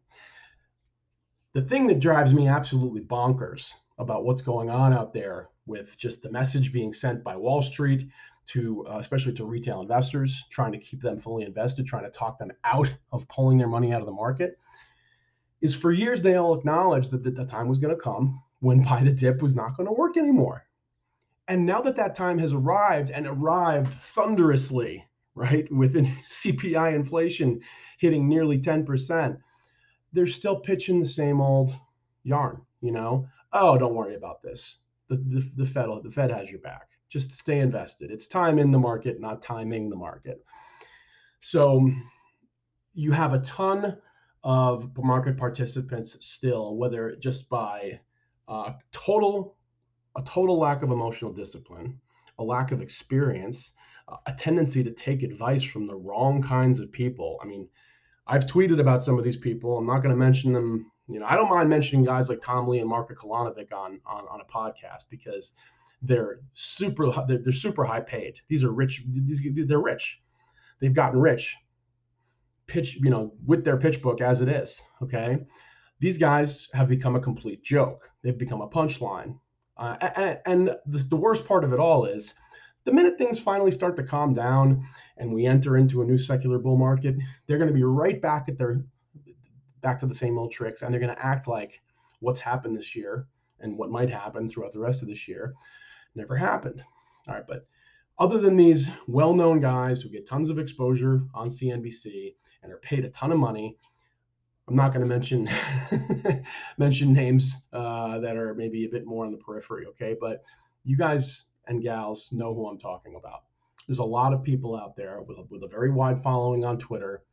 The 1.55 1.61
thing 1.61 1.87
that 1.87 2.01
drives 2.01 2.33
me 2.33 2.49
absolutely 2.49 2.99
bonkers 2.99 3.71
about 3.97 4.25
what's 4.25 4.41
going 4.41 4.69
on 4.69 4.91
out 4.91 5.13
there 5.13 5.47
with 5.65 5.97
just 5.97 6.21
the 6.21 6.29
message 6.29 6.73
being 6.73 6.91
sent 6.91 7.23
by 7.23 7.37
Wall 7.37 7.61
Street 7.61 8.09
to 8.47 8.85
uh, 8.89 8.97
especially 8.97 9.31
to 9.35 9.45
retail 9.45 9.79
investors 9.79 10.43
trying 10.49 10.73
to 10.73 10.77
keep 10.77 11.01
them 11.01 11.17
fully 11.17 11.45
invested 11.45 11.87
trying 11.87 12.03
to 12.03 12.09
talk 12.09 12.37
them 12.37 12.51
out 12.65 12.93
of 13.13 13.25
pulling 13.29 13.57
their 13.57 13.69
money 13.69 13.93
out 13.93 14.01
of 14.01 14.05
the 14.05 14.11
market 14.11 14.59
is 15.61 15.73
for 15.73 15.93
years 15.93 16.21
they 16.21 16.35
all 16.35 16.53
acknowledged 16.53 17.09
that, 17.11 17.23
that 17.23 17.37
the 17.37 17.45
time 17.45 17.69
was 17.69 17.79
going 17.79 17.95
to 17.95 18.01
come 18.01 18.43
when 18.59 18.83
buy 18.83 19.01
the 19.01 19.13
dip 19.13 19.41
was 19.41 19.55
not 19.55 19.77
going 19.77 19.87
to 19.87 19.93
work 19.93 20.17
anymore. 20.17 20.65
And 21.47 21.65
now 21.65 21.79
that 21.83 21.95
that 21.95 22.15
time 22.15 22.37
has 22.37 22.51
arrived 22.51 23.11
and 23.11 23.25
arrived 23.25 23.93
thunderously, 23.93 25.07
right, 25.35 25.71
with 25.71 25.93
CPI 26.29 26.93
inflation 26.93 27.61
hitting 27.97 28.27
nearly 28.27 28.59
10%, 28.59 29.37
they're 30.15 30.27
still 30.27 30.55
pitching 30.55 30.99
the 30.99 31.05
same 31.07 31.41
old 31.41 31.75
yarn, 32.23 32.61
you 32.81 32.91
know. 32.91 33.27
Oh, 33.53 33.77
don't 33.77 33.93
worry 33.93 34.15
about 34.15 34.41
this. 34.41 34.77
The, 35.09 35.17
the, 35.17 35.51
the 35.57 35.65
Fed 35.65 35.87
the 36.03 36.11
Fed 36.11 36.31
has 36.31 36.49
your 36.49 36.59
back. 36.59 36.89
Just 37.09 37.33
stay 37.33 37.59
invested. 37.59 38.09
It's 38.11 38.27
time 38.27 38.57
in 38.57 38.71
the 38.71 38.79
market, 38.79 39.19
not 39.19 39.43
timing 39.43 39.89
the 39.89 39.95
market. 39.95 40.43
So 41.41 41.91
you 42.93 43.11
have 43.11 43.33
a 43.33 43.39
ton 43.39 43.97
of 44.43 44.91
market 44.97 45.37
participants 45.37 46.17
still, 46.25 46.77
whether 46.77 47.15
just 47.17 47.49
by 47.49 47.99
uh, 48.47 48.73
total 48.91 49.57
a 50.17 50.21
total 50.23 50.57
lack 50.57 50.81
of 50.81 50.91
emotional 50.91 51.33
discipline, 51.33 51.99
a 52.39 52.43
lack 52.43 52.71
of 52.71 52.81
experience, 52.81 53.71
uh, 54.07 54.15
a 54.27 54.33
tendency 54.33 54.81
to 54.81 54.91
take 54.91 55.23
advice 55.23 55.63
from 55.63 55.87
the 55.87 55.95
wrong 55.95 56.41
kinds 56.41 56.79
of 56.79 56.91
people. 56.91 57.37
I 57.43 57.45
mean, 57.45 57.67
I've 58.27 58.45
tweeted 58.45 58.79
about 58.79 59.03
some 59.03 59.17
of 59.17 59.23
these 59.23 59.37
people. 59.37 59.77
I'm 59.77 59.85
not 59.85 59.99
going 59.99 60.09
to 60.09 60.15
mention 60.15 60.53
them. 60.53 60.91
You 61.07 61.19
know, 61.19 61.25
I 61.27 61.35
don't 61.35 61.49
mind 61.49 61.69
mentioning 61.69 62.03
guys 62.03 62.29
like 62.29 62.41
Tom 62.41 62.67
Lee 62.67 62.79
and 62.79 62.89
Marko 62.89 63.13
Kolanovic 63.13 63.71
on, 63.71 63.99
on 64.05 64.25
on 64.27 64.41
a 64.41 64.45
podcast 64.45 65.05
because 65.09 65.53
they're 66.01 66.39
super 66.53 67.11
they're, 67.27 67.39
they're 67.39 67.53
super 67.53 67.85
high 67.85 68.01
paid. 68.01 68.35
These 68.47 68.63
are 68.63 68.71
rich. 68.71 69.03
These 69.07 69.41
they're 69.67 69.79
rich. 69.79 70.19
They've 70.79 70.93
gotten 70.93 71.19
rich. 71.19 71.55
Pitch, 72.67 72.95
you 72.95 73.11
know, 73.11 73.33
with 73.45 73.63
their 73.63 73.77
pitch 73.77 74.01
book 74.01 74.21
as 74.21 74.41
it 74.41 74.49
is. 74.49 74.81
Okay, 75.03 75.37
these 75.99 76.17
guys 76.17 76.67
have 76.73 76.87
become 76.87 77.15
a 77.15 77.19
complete 77.19 77.63
joke. 77.63 78.09
They've 78.23 78.37
become 78.37 78.61
a 78.61 78.67
punchline. 78.67 79.39
Uh, 79.77 79.97
and, 80.15 80.39
and 80.45 80.75
the, 80.87 80.97
the 81.09 81.15
worst 81.15 81.45
part 81.45 81.63
of 81.63 81.73
it 81.73 81.79
all 81.79 82.05
is 82.05 82.33
the 82.85 82.91
minute 82.91 83.17
things 83.17 83.37
finally 83.37 83.71
start 83.71 83.95
to 83.97 84.03
calm 84.03 84.33
down 84.33 84.85
and 85.17 85.33
we 85.33 85.45
enter 85.45 85.77
into 85.77 86.01
a 86.01 86.05
new 86.05 86.17
secular 86.17 86.59
bull 86.59 86.77
market, 86.77 87.15
they're 87.47 87.57
going 87.57 87.69
to 87.69 87.73
be 87.73 87.83
right 87.83 88.21
back 88.21 88.47
at 88.47 88.57
their 88.57 88.81
back 89.81 89.99
to 89.99 90.07
the 90.07 90.15
same 90.15 90.37
old 90.37 90.51
tricks, 90.51 90.81
and 90.81 90.91
they're 90.91 91.01
going 91.01 91.15
to 91.15 91.25
act 91.25 91.47
like 91.47 91.81
what's 92.19 92.39
happened 92.39 92.75
this 92.75 92.95
year 92.95 93.27
and 93.59 93.77
what 93.77 93.91
might 93.91 94.09
happen 94.09 94.49
throughout 94.49 94.73
the 94.73 94.79
rest 94.79 95.01
of 95.01 95.07
this 95.07 95.27
year 95.27 95.53
never 96.15 96.35
happened. 96.35 96.83
All 97.27 97.35
right, 97.35 97.45
but 97.47 97.67
other 98.17 98.39
than 98.39 98.55
these 98.55 98.89
well-known 99.07 99.59
guys 99.59 100.01
who 100.01 100.09
get 100.09 100.27
tons 100.27 100.49
of 100.49 100.57
exposure 100.57 101.23
on 101.33 101.49
CNBC 101.49 102.33
and 102.63 102.71
are 102.71 102.77
paid 102.77 103.05
a 103.05 103.09
ton 103.09 103.31
of 103.31 103.37
money, 103.37 103.77
I'm 104.67 104.75
not 104.75 104.93
going 104.93 105.03
to 105.03 105.09
mention 105.09 105.49
mention 106.77 107.13
names 107.13 107.55
uh, 107.73 108.19
that 108.19 108.37
are 108.37 108.55
maybe 108.55 108.85
a 108.85 108.89
bit 108.89 109.05
more 109.05 109.25
on 109.25 109.31
the 109.31 109.37
periphery. 109.37 109.85
Okay, 109.87 110.15
but 110.19 110.43
you 110.83 110.97
guys 110.97 111.45
and 111.67 111.81
gals 111.81 112.29
know 112.31 112.53
who 112.53 112.67
I'm 112.67 112.79
talking 112.79 113.15
about. 113.15 113.43
There's 113.87 113.99
a 113.99 114.03
lot 114.03 114.33
of 114.33 114.43
people 114.43 114.75
out 114.75 114.95
there 114.95 115.21
with 115.21 115.37
a, 115.37 115.43
with 115.49 115.63
a 115.63 115.67
very 115.67 115.91
wide 115.91 116.21
following 116.23 116.65
on 116.65 116.79
Twitter 116.79 117.23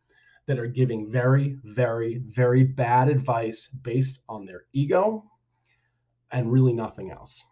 that 0.47 0.59
are 0.59 0.67
giving 0.67 1.11
very, 1.11 1.59
very, 1.65 2.23
very 2.35 2.65
bad 2.65 3.09
advice 3.09 3.69
based 3.83 4.21
on 4.29 4.45
their 4.45 4.65
ego 4.73 5.25
and 6.31 6.53
really 6.53 6.73
nothing 6.73 7.11
else. 7.11 7.43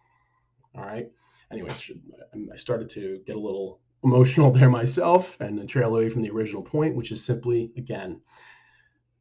All 0.75 0.85
right. 0.85 1.11
Anyways, 1.53 1.91
um, 2.35 2.49
I 2.53 2.57
started 2.57 2.91
to 2.91 3.21
get 3.27 3.37
a 3.37 3.41
little 3.41 3.81
emotional 4.05 4.51
there 4.53 4.71
myself 4.71 5.37
and 5.41 5.69
trail 5.69 5.95
away 5.95 6.09
from 6.09 6.23
the 6.23 6.31
original 6.31 6.63
point, 6.63 6.95
which 6.95 7.13
is 7.13 7.25
simply, 7.25 7.73
again, 7.77 8.21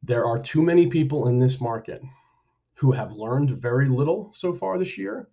there 0.02 0.26
are 0.26 0.38
too 0.38 0.62
many 0.62 0.86
people 0.86 1.28
in 1.28 1.38
this 1.38 1.60
market 1.60 2.02
who 2.74 2.92
have 2.92 3.12
learned 3.12 3.50
very 3.50 3.88
little 3.88 4.30
so 4.32 4.54
far 4.54 4.78
this 4.78 4.96
year 4.96 5.28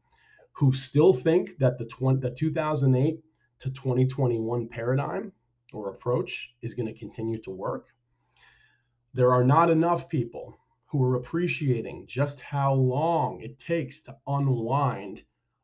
who 0.57 0.73
still 0.73 1.13
think 1.13 1.55
that 1.59 1.77
the, 1.77 1.85
20, 1.85 2.19
the 2.19 2.31
2008 2.31 3.23
to 3.59 3.69
2021 3.69 4.67
paradigm 4.67 5.31
or 5.71 5.89
approach 5.89 6.55
is 6.63 6.73
going 6.73 6.87
to 6.87 6.97
continue 6.97 7.39
to 7.39 7.51
work. 7.51 7.89
There 9.13 9.31
are 9.31 9.43
not 9.43 9.69
enough 9.69 10.09
people 10.09 10.57
who 10.87 11.03
are 11.03 11.17
appreciating 11.17 12.07
just 12.07 12.39
how 12.39 12.73
long 12.73 13.39
it 13.41 13.59
takes 13.59 14.01
to 14.03 14.17
unwind 14.25 15.21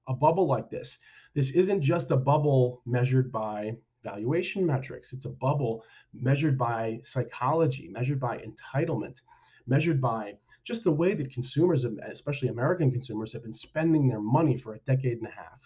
a 0.08 0.14
bubble 0.14 0.46
like 0.46 0.70
this. 0.70 1.00
This 1.34 1.50
isn't 1.52 1.82
just 1.82 2.12
a 2.12 2.18
bubble 2.18 2.84
measured 2.86 3.32
by 3.32 3.76
valuation 4.04 4.64
metrics, 4.64 5.12
it's 5.12 5.26
a 5.26 5.30
bubble 5.30 5.84
measured 6.14 6.56
by 6.56 7.00
psychology, 7.04 7.88
measured 7.88 8.20
by 8.20 8.38
entitlement, 8.38 9.22
measured 9.66 10.00
by 10.00 10.36
just 10.64 10.84
the 10.84 10.92
way 10.92 11.14
that 11.14 11.34
consumers, 11.34 11.84
especially 11.84 12.48
American 12.48 12.90
consumers, 12.90 13.34
have 13.34 13.44
been 13.44 13.54
spending 13.54 14.08
their 14.08 14.22
money 14.22 14.58
for 14.58 14.76
a 14.76 14.80
decade 14.80 15.18
and 15.18 15.28
a 15.28 15.32
half. 15.32 15.60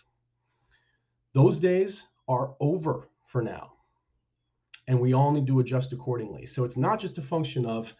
Those 1.34 1.60
days 1.60 2.06
are 2.27 2.56
over 2.60 3.10
for 3.27 3.42
now. 3.42 3.74
And 4.88 5.00
we 5.00 5.13
all 5.13 5.32
need 5.32 5.48
to 5.48 5.60
adjust 5.60 5.94
accordingly. 5.94 6.46
So 6.46 6.63
it's 6.63 6.77
not 6.77 7.00
just 7.00 7.18
a 7.18 7.22
function 7.22 7.66
of 7.66 7.94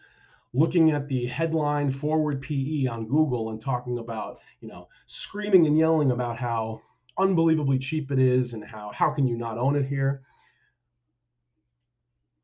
looking 0.54 0.90
at 0.90 1.06
the 1.08 1.26
headline 1.26 1.90
forward 1.90 2.40
PE 2.40 2.86
on 2.86 3.06
Google 3.06 3.50
and 3.50 3.60
talking 3.60 3.98
about, 3.98 4.40
you 4.60 4.68
know, 4.68 4.88
screaming 5.06 5.66
and 5.66 5.78
yelling 5.78 6.10
about 6.10 6.38
how 6.38 6.80
unbelievably 7.18 7.78
cheap 7.78 8.10
it 8.10 8.18
is 8.18 8.54
and 8.54 8.64
how 8.64 8.90
how 8.94 9.10
can 9.10 9.26
you 9.26 9.36
not 9.36 9.58
own 9.58 9.76
it 9.76 9.84
here. 9.84 10.22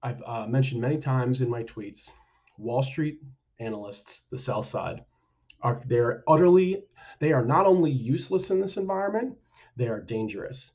I've 0.03 0.23
uh, 0.27 0.47
mentioned 0.47 0.83
many 0.83 0.99
times 0.99 1.41
in 1.41 1.49
my 1.49 1.63
tweets, 1.63 2.11
Wall 2.59 2.83
Street 2.83 3.21
analysts, 3.61 4.23
the 4.31 4.39
sell 4.39 4.63
side, 4.63 5.05
are 5.63 5.81
they're 5.87 6.23
utterly 6.29 6.85
they 7.21 7.33
are 7.33 7.45
not 7.45 7.67
only 7.67 7.91
useless 7.91 8.51
in 8.51 8.61
this 8.61 8.77
environment, 8.77 9.37
they 9.77 9.89
are 9.89 10.01
dangerous. 10.01 10.73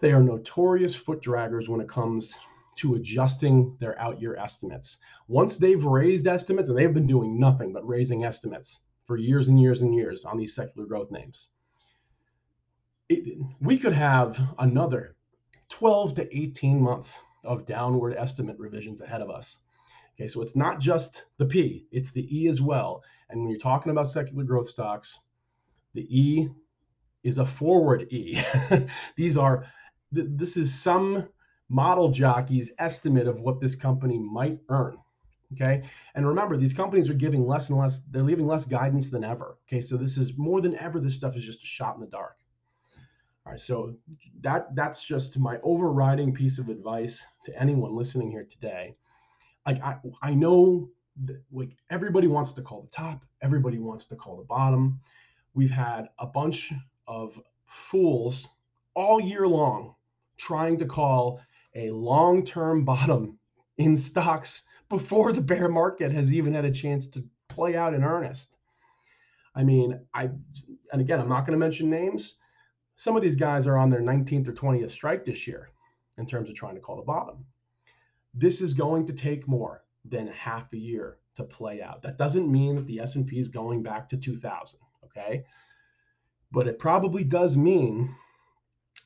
They 0.00 0.12
are 0.12 0.22
notorious 0.22 0.94
foot 0.94 1.22
draggers 1.22 1.68
when 1.68 1.80
it 1.80 1.88
comes 1.88 2.34
to 2.76 2.94
adjusting 2.94 3.76
their 3.80 3.98
out 4.00 4.20
year 4.20 4.36
estimates. 4.36 4.98
Once 5.26 5.56
they've 5.56 5.84
raised 5.84 6.26
estimates, 6.26 6.68
and 6.68 6.78
they've 6.78 6.94
been 6.94 7.06
doing 7.06 7.38
nothing 7.38 7.72
but 7.72 7.86
raising 7.86 8.24
estimates 8.24 8.80
for 9.04 9.16
years 9.16 9.48
and 9.48 9.60
years 9.60 9.80
and 9.80 9.94
years 9.94 10.24
on 10.24 10.38
these 10.38 10.54
secular 10.54 10.86
growth 10.86 11.10
names, 11.10 11.48
it, 13.08 13.38
we 13.60 13.78
could 13.78 13.92
have 13.92 14.40
another 14.58 15.16
12 15.70 16.14
to 16.14 16.36
18 16.36 16.80
months 16.80 17.18
of 17.44 17.66
downward 17.66 18.14
estimate 18.16 18.58
revisions 18.58 19.00
ahead 19.00 19.20
of 19.20 19.30
us. 19.30 19.58
Okay, 20.18 20.26
so 20.28 20.42
it's 20.42 20.56
not 20.56 20.80
just 20.80 21.26
the 21.38 21.46
P, 21.46 21.86
it's 21.92 22.10
the 22.10 22.26
E 22.36 22.48
as 22.48 22.60
well. 22.60 23.04
And 23.30 23.40
when 23.40 23.50
you're 23.50 23.58
talking 23.58 23.92
about 23.92 24.10
secular 24.10 24.42
growth 24.42 24.68
stocks, 24.68 25.20
the 25.94 26.06
E 26.10 26.48
is 27.22 27.38
a 27.38 27.46
forward 27.46 28.12
E. 28.12 28.42
These 29.16 29.36
are, 29.36 29.66
th- 30.12 30.26
this 30.30 30.56
is 30.56 30.74
some 30.74 31.28
model 31.68 32.10
jockey's 32.10 32.72
estimate 32.78 33.28
of 33.28 33.40
what 33.40 33.60
this 33.60 33.76
company 33.76 34.18
might 34.18 34.58
earn. 34.70 34.98
Okay, 35.54 35.88
and 36.14 36.28
remember, 36.28 36.58
these 36.58 36.74
companies 36.74 37.08
are 37.08 37.14
giving 37.14 37.46
less 37.46 37.70
and 37.70 37.78
less, 37.78 38.02
they're 38.10 38.22
leaving 38.22 38.46
less 38.46 38.66
guidance 38.66 39.08
than 39.08 39.24
ever. 39.24 39.56
Okay, 39.66 39.80
so 39.80 39.96
this 39.96 40.18
is 40.18 40.36
more 40.36 40.60
than 40.60 40.76
ever, 40.76 41.00
this 41.00 41.14
stuff 41.14 41.36
is 41.36 41.44
just 41.44 41.62
a 41.62 41.66
shot 41.66 41.94
in 41.94 42.02
the 42.02 42.06
dark. 42.06 42.36
All 43.46 43.52
right, 43.52 43.60
so 43.60 43.94
that 44.42 44.74
that's 44.74 45.02
just 45.04 45.38
my 45.38 45.58
overriding 45.62 46.34
piece 46.34 46.58
of 46.58 46.68
advice 46.68 47.24
to 47.44 47.58
anyone 47.58 47.96
listening 47.96 48.30
here 48.30 48.44
today 48.44 48.94
like 49.66 49.82
I, 49.82 49.96
I 50.22 50.34
know 50.34 50.88
that 51.24 51.42
like 51.52 51.70
everybody 51.90 52.26
wants 52.26 52.52
to 52.52 52.62
call 52.62 52.82
the 52.82 52.88
top, 52.88 53.24
everybody 53.42 53.78
wants 53.78 54.06
to 54.06 54.16
call 54.16 54.36
the 54.36 54.44
bottom. 54.44 55.00
We've 55.54 55.70
had 55.70 56.08
a 56.18 56.26
bunch 56.26 56.72
of 57.06 57.38
fools 57.66 58.46
all 58.94 59.20
year 59.20 59.46
long 59.46 59.94
trying 60.36 60.78
to 60.78 60.86
call 60.86 61.40
a 61.74 61.90
long-term 61.90 62.84
bottom 62.84 63.38
in 63.78 63.96
stocks 63.96 64.62
before 64.88 65.32
the 65.32 65.40
bear 65.40 65.68
market 65.68 66.12
has 66.12 66.32
even 66.32 66.54
had 66.54 66.64
a 66.64 66.70
chance 66.70 67.06
to 67.08 67.24
play 67.48 67.76
out 67.76 67.94
in 67.94 68.04
earnest. 68.04 68.48
I 69.54 69.64
mean, 69.64 70.00
I 70.14 70.30
and 70.92 71.00
again, 71.00 71.20
I'm 71.20 71.28
not 71.28 71.40
going 71.46 71.58
to 71.58 71.64
mention 71.64 71.90
names. 71.90 72.36
Some 72.96 73.16
of 73.16 73.22
these 73.22 73.36
guys 73.36 73.66
are 73.66 73.76
on 73.76 73.90
their 73.90 74.00
19th 74.00 74.48
or 74.48 74.52
20th 74.52 74.90
strike 74.90 75.24
this 75.24 75.46
year 75.46 75.70
in 76.16 76.26
terms 76.26 76.48
of 76.48 76.56
trying 76.56 76.74
to 76.74 76.80
call 76.80 76.96
the 76.96 77.02
bottom. 77.02 77.44
This 78.34 78.60
is 78.60 78.74
going 78.74 79.06
to 79.06 79.12
take 79.12 79.48
more 79.48 79.84
than 80.04 80.28
half 80.28 80.72
a 80.72 80.78
year 80.78 81.18
to 81.36 81.44
play 81.44 81.82
out. 81.82 82.02
That 82.02 82.18
doesn't 82.18 82.50
mean 82.50 82.76
that 82.76 82.86
the 82.86 83.00
S&P 83.00 83.38
is 83.38 83.48
going 83.48 83.82
back 83.82 84.08
to 84.10 84.16
2000, 84.16 84.78
okay? 85.04 85.44
But 86.50 86.66
it 86.66 86.78
probably 86.78 87.24
does 87.24 87.56
mean 87.56 88.14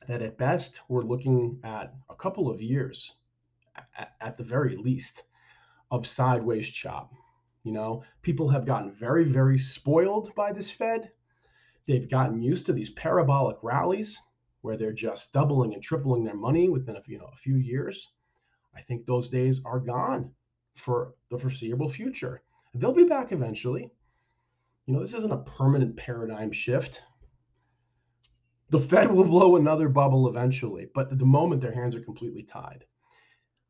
that 0.07 0.21
at 0.21 0.37
best 0.37 0.81
we're 0.89 1.03
looking 1.03 1.59
at 1.63 1.93
a 2.09 2.15
couple 2.15 2.49
of 2.49 2.61
years 2.61 3.13
at, 4.19 4.37
the 4.37 4.43
very 4.43 4.75
least 4.75 5.23
of 5.91 6.07
sideways 6.07 6.69
chop. 6.69 7.13
You 7.63 7.71
know, 7.71 8.03
people 8.21 8.49
have 8.49 8.65
gotten 8.65 8.91
very 8.91 9.23
very 9.25 9.57
spoiled 9.57 10.33
by 10.35 10.51
this 10.51 10.71
Fed. 10.71 11.11
They've 11.87 12.09
gotten 12.09 12.41
used 12.41 12.65
to 12.65 12.73
these 12.73 12.91
parabolic 12.91 13.57
rallies 13.61 14.19
where 14.61 14.77
they're 14.77 14.93
just 14.93 15.33
doubling 15.33 15.73
and 15.73 15.83
tripling 15.83 16.23
their 16.23 16.35
money 16.35 16.69
within 16.69 16.95
a 16.95 17.01
you 17.05 17.17
know 17.17 17.29
a 17.31 17.37
few 17.37 17.55
years. 17.55 18.09
I 18.75 18.81
think 18.81 19.05
those 19.05 19.29
days 19.29 19.61
are 19.65 19.79
gone 19.79 20.31
for 20.75 21.13
the 21.29 21.37
foreseeable 21.37 21.89
future. 21.89 22.41
They'll 22.73 22.93
be 22.93 23.03
back 23.03 23.31
eventually. 23.31 23.91
You 24.85 24.93
know, 24.93 24.99
this 24.99 25.13
isn't 25.13 25.31
a 25.31 25.37
permanent 25.37 25.95
paradigm 25.95 26.51
shift. 26.51 27.01
The 28.69 28.79
Fed 28.79 29.11
will 29.11 29.23
blow 29.23 29.55
another 29.55 29.87
bubble 29.87 30.27
eventually, 30.27 30.87
but 30.93 31.11
at 31.11 31.19
the 31.19 31.25
moment 31.25 31.61
their 31.61 31.71
hands 31.71 31.95
are 31.95 32.01
completely 32.01 32.43
tied. 32.43 32.85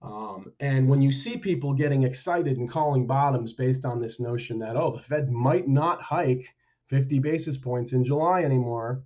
Um, 0.02 0.54
and 0.60 0.90
when 0.90 1.02
you 1.02 1.12
see 1.12 1.38
people 1.38 1.74
getting 1.74 2.04
excited 2.04 2.58
and 2.58 2.70
calling 2.70 3.08
bottoms 3.08 3.54
based 3.54 3.86
on 3.86 4.02
this 4.02 4.20
notion 4.20 4.60
that, 4.60 4.76
oh, 4.76 4.92
the 4.92 5.04
Fed 5.04 5.30
might 5.30 5.68
not 5.68 6.02
hike 6.02 6.46
50 6.88 7.20
basis 7.20 7.58
points 7.58 7.94
in 7.94 8.04
July 8.04 8.44
anymore, 8.44 9.04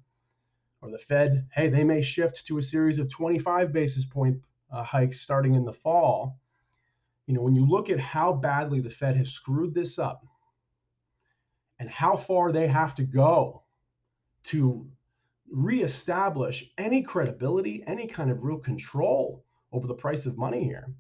or 0.82 0.92
the 0.92 0.98
Fed, 0.98 1.48
hey, 1.54 1.70
they 1.70 1.84
may 1.84 2.02
shift 2.02 2.46
to 2.48 2.58
a 2.58 2.64
series 2.64 3.00
of 3.00 3.10
25 3.10 3.72
basis 3.72 4.06
point 4.06 4.42
uh, 4.72 4.84
hikes 4.84 5.22
starting 5.22 5.56
in 5.56 5.66
the 5.66 5.74
fall. 5.74 6.40
You 7.26 7.34
know, 7.34 7.42
when 7.42 7.56
you 7.56 7.66
look 7.66 7.90
at 7.90 8.00
how 8.00 8.34
badly 8.34 8.80
the 8.80 8.90
Fed 8.90 9.18
has 9.18 9.30
screwed 9.30 9.74
this 9.74 10.00
up 10.00 10.26
and 11.80 11.90
how 11.90 12.18
far 12.18 12.52
they 12.52 12.68
have 12.68 12.96
to 12.96 13.04
go 13.04 13.64
to 14.46 14.88
reestablish 15.50 16.70
any 16.78 17.02
credibility, 17.02 17.84
any 17.88 18.08
kind 18.08 18.32
of 18.32 18.44
real 18.44 18.58
control 18.58 19.44
over 19.72 19.88
the 19.88 19.94
price 19.94 20.26
of 20.26 20.38
money 20.38 20.64
here. 20.64 20.92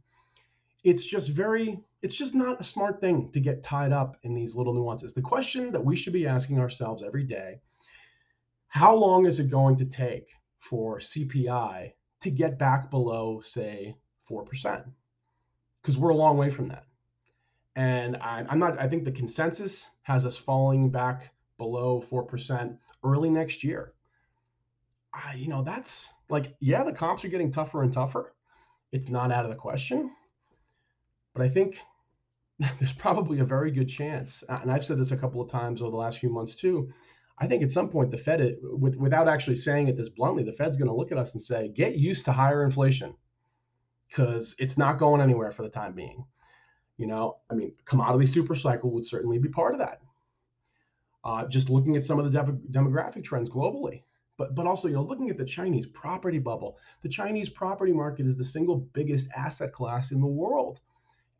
It's 0.83 1.03
just 1.03 1.29
very, 1.29 1.79
it's 2.01 2.13
just 2.13 2.36
not 2.36 2.62
a 2.62 2.63
smart 2.63 3.01
thing 3.01 3.31
to 3.31 3.39
get 3.39 3.63
tied 3.63 3.91
up 3.91 4.17
in 4.24 4.33
these 4.33 4.55
little 4.55 4.74
nuances. 4.74 5.13
The 5.13 5.21
question 5.21 5.71
that 5.71 5.83
we 5.83 5.95
should 5.95 6.13
be 6.13 6.27
asking 6.27 6.59
ourselves 6.59 7.03
every 7.05 7.24
day 7.24 7.59
how 8.69 8.93
long 8.93 9.25
is 9.25 9.39
it 9.39 9.50
going 9.50 9.75
to 9.77 9.86
take 9.86 10.29
for 10.59 11.00
CPI 11.00 11.93
to 12.21 12.29
get 12.29 12.57
back 12.57 12.89
below, 12.89 13.41
say, 13.41 13.95
4%? 14.29 14.86
Because 15.81 15.97
we're 15.97 16.09
a 16.09 16.15
long 16.15 16.38
way 16.38 16.50
from 16.50 16.67
that. 16.69 16.86
And 17.75 18.17
I'm 18.17 18.59
not, 18.59 18.79
I 18.79 18.88
think 18.88 19.03
the 19.03 19.12
consensus 19.12 19.86
has 20.01 20.25
us 20.25 20.36
falling 20.36 20.89
back 20.89 21.31
below 21.57 22.03
4% 22.12 22.77
early 23.03 23.29
next 23.29 23.63
year. 23.63 23.93
I, 25.13 25.36
you 25.36 25.47
know, 25.47 25.63
that's 25.63 26.12
like, 26.29 26.55
yeah, 26.59 26.83
the 26.83 26.91
comps 26.91 27.24
are 27.24 27.29
getting 27.29 27.51
tougher 27.51 27.83
and 27.83 27.93
tougher. 27.93 28.33
It's 28.91 29.09
not 29.09 29.31
out 29.31 29.45
of 29.45 29.51
the 29.51 29.57
question. 29.57 30.12
But 31.33 31.43
I 31.43 31.50
think 31.50 31.77
there's 32.79 32.93
probably 32.93 33.39
a 33.39 33.45
very 33.45 33.71
good 33.71 33.88
chance, 33.88 34.43
and 34.50 34.71
I've 34.71 34.83
said 34.83 35.00
this 35.00 35.12
a 35.12 35.17
couple 35.17 35.41
of 35.41 35.51
times 35.51 35.81
over 35.81 35.91
the 35.91 35.97
last 35.97 36.17
few 36.17 36.29
months 36.29 36.55
too. 36.55 36.91
I 37.39 37.48
think 37.48 37.62
at 37.62 37.72
some 37.72 37.89
point 37.89 38.12
the 38.12 38.17
Fed, 38.17 38.58
with, 38.63 38.96
without 38.96 39.27
actually 39.27 39.56
saying 39.56 39.88
it 39.88 39.98
this 39.98 40.10
bluntly, 40.10 40.44
the 40.44 40.53
Fed's 40.53 40.77
going 40.77 40.89
to 40.89 40.96
look 40.96 41.12
at 41.12 41.17
us 41.17 41.34
and 41.34 41.41
say, 41.41 41.70
"Get 41.70 41.96
used 41.96 42.25
to 42.25 42.32
higher 42.32 42.63
inflation, 42.63 43.15
because 44.08 44.56
it's 44.58 44.77
not 44.77 44.98
going 44.98 45.22
anywhere 45.22 45.51
for 45.51 45.62
the 45.63 45.70
time 45.70 45.94
being." 45.94 46.25
You 46.98 47.06
know, 47.06 47.38
I 47.50 47.53
mean, 47.53 47.74
commodity 47.86 48.25
super 48.25 48.56
cycle 48.56 48.89
would 48.91 49.06
certainly 49.06 49.38
be 49.38 49.50
part 49.50 49.74
of 49.74 49.79
that. 49.79 50.01
Uh, 51.24 51.48
just 51.48 51.70
looking 51.70 51.96
at 51.96 52.06
some 52.06 52.20
of 52.20 52.32
the 52.32 52.60
demographic 52.72 53.24
trends 53.24 53.50
globally, 53.50 54.01
but 54.38 54.56
but 54.56 54.65
also 54.65 54.88
you 54.88 54.96
know 54.96 55.03
looking 55.03 55.29
at 55.29 55.38
the 55.38 55.46
Chinese 55.46 55.86
property 55.86 56.39
bubble. 56.39 56.77
The 57.03 57.10
Chinese 57.10 57.50
property 57.50 57.91
market 57.91 58.25
is 58.25 58.38
the 58.38 58.46
single 58.46 58.77
biggest 58.77 59.27
asset 59.36 59.74
class 59.74 60.12
in 60.12 60.22
the 60.22 60.25
world, 60.25 60.79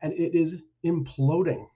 and 0.00 0.12
it 0.12 0.36
is 0.38 0.62
imploding. 0.84 1.66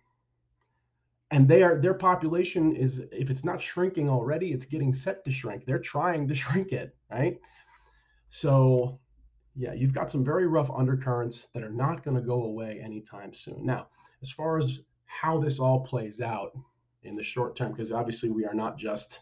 And 1.32 1.48
they 1.48 1.62
are 1.62 1.80
their 1.80 1.94
population 1.94 2.76
is 2.76 3.02
if 3.10 3.30
it's 3.30 3.44
not 3.44 3.60
shrinking 3.60 4.08
already, 4.08 4.52
it's 4.52 4.66
getting 4.66 4.94
set 4.94 5.24
to 5.24 5.32
shrink. 5.32 5.64
They're 5.64 5.78
trying 5.78 6.28
to 6.28 6.34
shrink 6.42 6.72
it, 6.72 6.94
right? 7.10 7.40
So 8.28 9.00
yeah, 9.56 9.72
you've 9.72 9.94
got 9.94 10.10
some 10.10 10.24
very 10.24 10.46
rough 10.46 10.70
undercurrents 10.70 11.46
that 11.54 11.62
are 11.62 11.72
not 11.72 12.04
going 12.04 12.16
to 12.16 12.22
go 12.22 12.44
away 12.44 12.80
anytime 12.82 13.34
soon. 13.34 13.66
Now, 13.66 13.88
as 14.22 14.30
far 14.30 14.58
as 14.58 14.80
how 15.06 15.40
this 15.40 15.58
all 15.58 15.80
plays 15.80 16.20
out 16.20 16.52
in 17.02 17.16
the 17.16 17.22
short 17.22 17.56
term, 17.56 17.72
because 17.72 17.92
obviously 17.92 18.30
we 18.30 18.44
are 18.44 18.54
not 18.54 18.78
just 18.78 19.20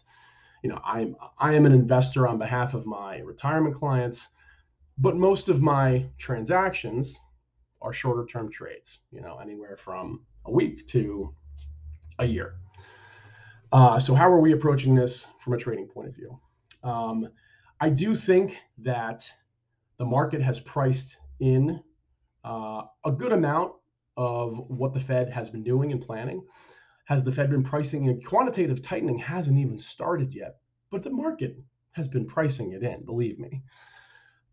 you 0.63 0.69
know, 0.69 0.79
I'm 0.85 1.15
I 1.39 1.53
am 1.53 1.65
an 1.65 1.71
investor 1.71 2.27
on 2.27 2.37
behalf 2.37 2.73
of 2.73 2.85
my 2.85 3.19
retirement 3.19 3.75
clients, 3.75 4.27
but 4.97 5.15
most 5.15 5.49
of 5.49 5.61
my 5.61 6.05
transactions 6.17 7.17
are 7.81 7.93
shorter 7.93 8.25
term 8.25 8.51
trades, 8.51 8.99
you 9.11 9.21
know, 9.21 9.39
anywhere 9.39 9.77
from 9.77 10.21
a 10.45 10.51
week 10.51 10.87
to 10.89 11.33
a 12.21 12.25
year. 12.25 12.55
Uh, 13.71 13.99
so 13.99 14.13
how 14.13 14.29
are 14.29 14.39
we 14.39 14.53
approaching 14.53 14.95
this 14.95 15.27
from 15.43 15.53
a 15.53 15.57
trading 15.57 15.87
point 15.87 16.07
of 16.07 16.15
view? 16.15 16.39
Um, 16.83 17.27
I 17.79 17.89
do 17.89 18.15
think 18.15 18.57
that 18.79 19.29
the 19.97 20.05
market 20.05 20.41
has 20.41 20.59
priced 20.59 21.17
in 21.39 21.81
uh, 22.45 22.83
a 23.05 23.11
good 23.11 23.31
amount 23.31 23.73
of 24.17 24.53
what 24.67 24.93
the 24.93 24.99
Fed 24.99 25.29
has 25.29 25.49
been 25.49 25.63
doing 25.63 25.91
and 25.91 26.01
planning 26.01 26.41
has 27.11 27.25
the 27.25 27.31
Fed 27.31 27.49
been 27.49 27.63
pricing 27.63 28.05
in? 28.05 28.21
Quantitative 28.21 28.81
tightening 28.81 29.17
hasn't 29.17 29.59
even 29.59 29.77
started 29.77 30.33
yet, 30.33 30.55
but 30.91 31.03
the 31.03 31.09
market 31.09 31.57
has 31.91 32.07
been 32.07 32.25
pricing 32.25 32.71
it 32.71 32.83
in, 32.83 33.03
believe 33.03 33.37
me. 33.37 33.61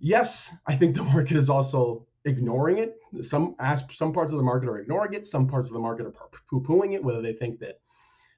Yes, 0.01 0.51
I 0.67 0.75
think 0.75 0.97
the 0.97 1.05
market 1.15 1.37
is 1.37 1.49
also 1.49 2.08
ignoring 2.25 2.79
it. 2.79 2.97
Some 3.23 3.57
some 3.93 4.13
parts 4.13 4.33
of 4.33 4.39
the 4.39 4.45
market 4.45 4.69
are 4.69 4.79
ignoring 4.79 5.15
it. 5.15 5.27
Some 5.27 5.47
parts 5.47 5.69
of 5.69 5.75
the 5.75 5.81
market 5.81 6.07
are 6.07 6.15
poo-pooing 6.51 6.95
it, 6.95 7.03
whether 7.03 7.23
they 7.23 7.33
think 7.33 7.59
that 7.61 7.81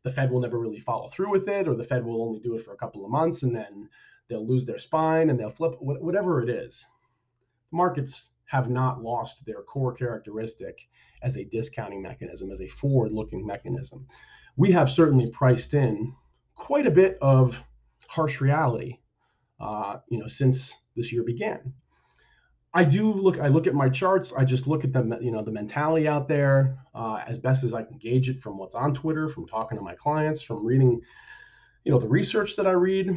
the 0.02 0.10
Fed 0.10 0.30
will 0.30 0.40
never 0.40 0.58
really 0.58 0.80
follow 0.80 1.08
through 1.10 1.30
with 1.30 1.48
it, 1.48 1.68
or 1.68 1.74
the 1.74 1.84
Fed 1.84 2.04
will 2.04 2.22
only 2.22 2.40
do 2.40 2.56
it 2.56 2.64
for 2.64 2.72
a 2.72 2.76
couple 2.76 3.04
of 3.04 3.10
months 3.10 3.42
and 3.42 3.54
then 3.54 3.88
they'll 4.28 4.46
lose 4.46 4.64
their 4.64 4.78
spine 4.78 5.28
and 5.28 5.38
they'll 5.38 5.50
flip. 5.50 5.74
Whatever 5.80 6.42
it 6.42 6.48
is, 6.48 6.86
markets 7.70 8.30
have 8.46 8.70
not 8.70 9.02
lost 9.02 9.44
their 9.44 9.62
core 9.62 9.92
characteristic 9.92 10.88
as 11.22 11.36
a 11.36 11.44
discounting 11.44 12.02
mechanism, 12.02 12.50
as 12.50 12.60
a 12.60 12.68
forward 12.68 13.12
looking 13.12 13.46
mechanism. 13.46 14.06
We 14.56 14.72
have 14.72 14.90
certainly 14.90 15.30
priced 15.30 15.74
in 15.74 16.14
quite 16.54 16.86
a 16.86 16.90
bit 16.90 17.18
of 17.20 17.62
harsh 18.08 18.40
reality, 18.40 18.98
uh, 19.60 19.98
you 20.08 20.18
know, 20.18 20.26
since 20.26 20.74
this 20.96 21.12
year 21.12 21.22
began. 21.22 21.72
I 22.72 22.84
do 22.84 23.12
look. 23.12 23.38
I 23.40 23.48
look 23.48 23.66
at 23.66 23.74
my 23.74 23.88
charts. 23.88 24.32
I 24.32 24.44
just 24.44 24.66
look 24.66 24.84
at 24.84 24.92
the 24.92 25.18
you 25.20 25.30
know 25.30 25.42
the 25.42 25.50
mentality 25.50 26.06
out 26.06 26.28
there 26.28 26.78
uh, 26.94 27.22
as 27.26 27.38
best 27.38 27.64
as 27.64 27.74
I 27.74 27.82
can 27.82 27.98
gauge 27.98 28.28
it 28.28 28.40
from 28.40 28.58
what's 28.58 28.74
on 28.74 28.94
Twitter, 28.94 29.28
from 29.28 29.46
talking 29.46 29.76
to 29.76 29.82
my 29.82 29.94
clients, 29.94 30.42
from 30.42 30.64
reading, 30.64 31.00
you 31.84 31.92
know, 31.92 31.98
the 31.98 32.08
research 32.08 32.56
that 32.56 32.66
I 32.66 32.72
read. 32.72 33.10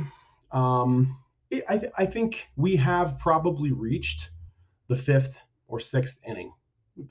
Um, 0.52 1.18
it, 1.52 1.64
I, 1.70 1.78
th- 1.78 1.92
I 1.98 2.06
think 2.06 2.48
we 2.56 2.76
have 2.78 3.20
probably 3.20 3.72
reached 3.72 4.32
the 4.88 4.96
fifth 4.96 5.36
or 5.68 5.80
sixth 5.80 6.18
inning 6.28 6.52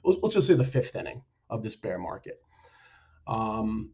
let's 0.04 0.34
just 0.34 0.46
say 0.46 0.54
the 0.54 0.64
fifth 0.64 0.94
inning 0.96 1.22
of 1.50 1.62
this 1.62 1.76
bear 1.76 1.98
market. 1.98 2.40
Um, 3.26 3.90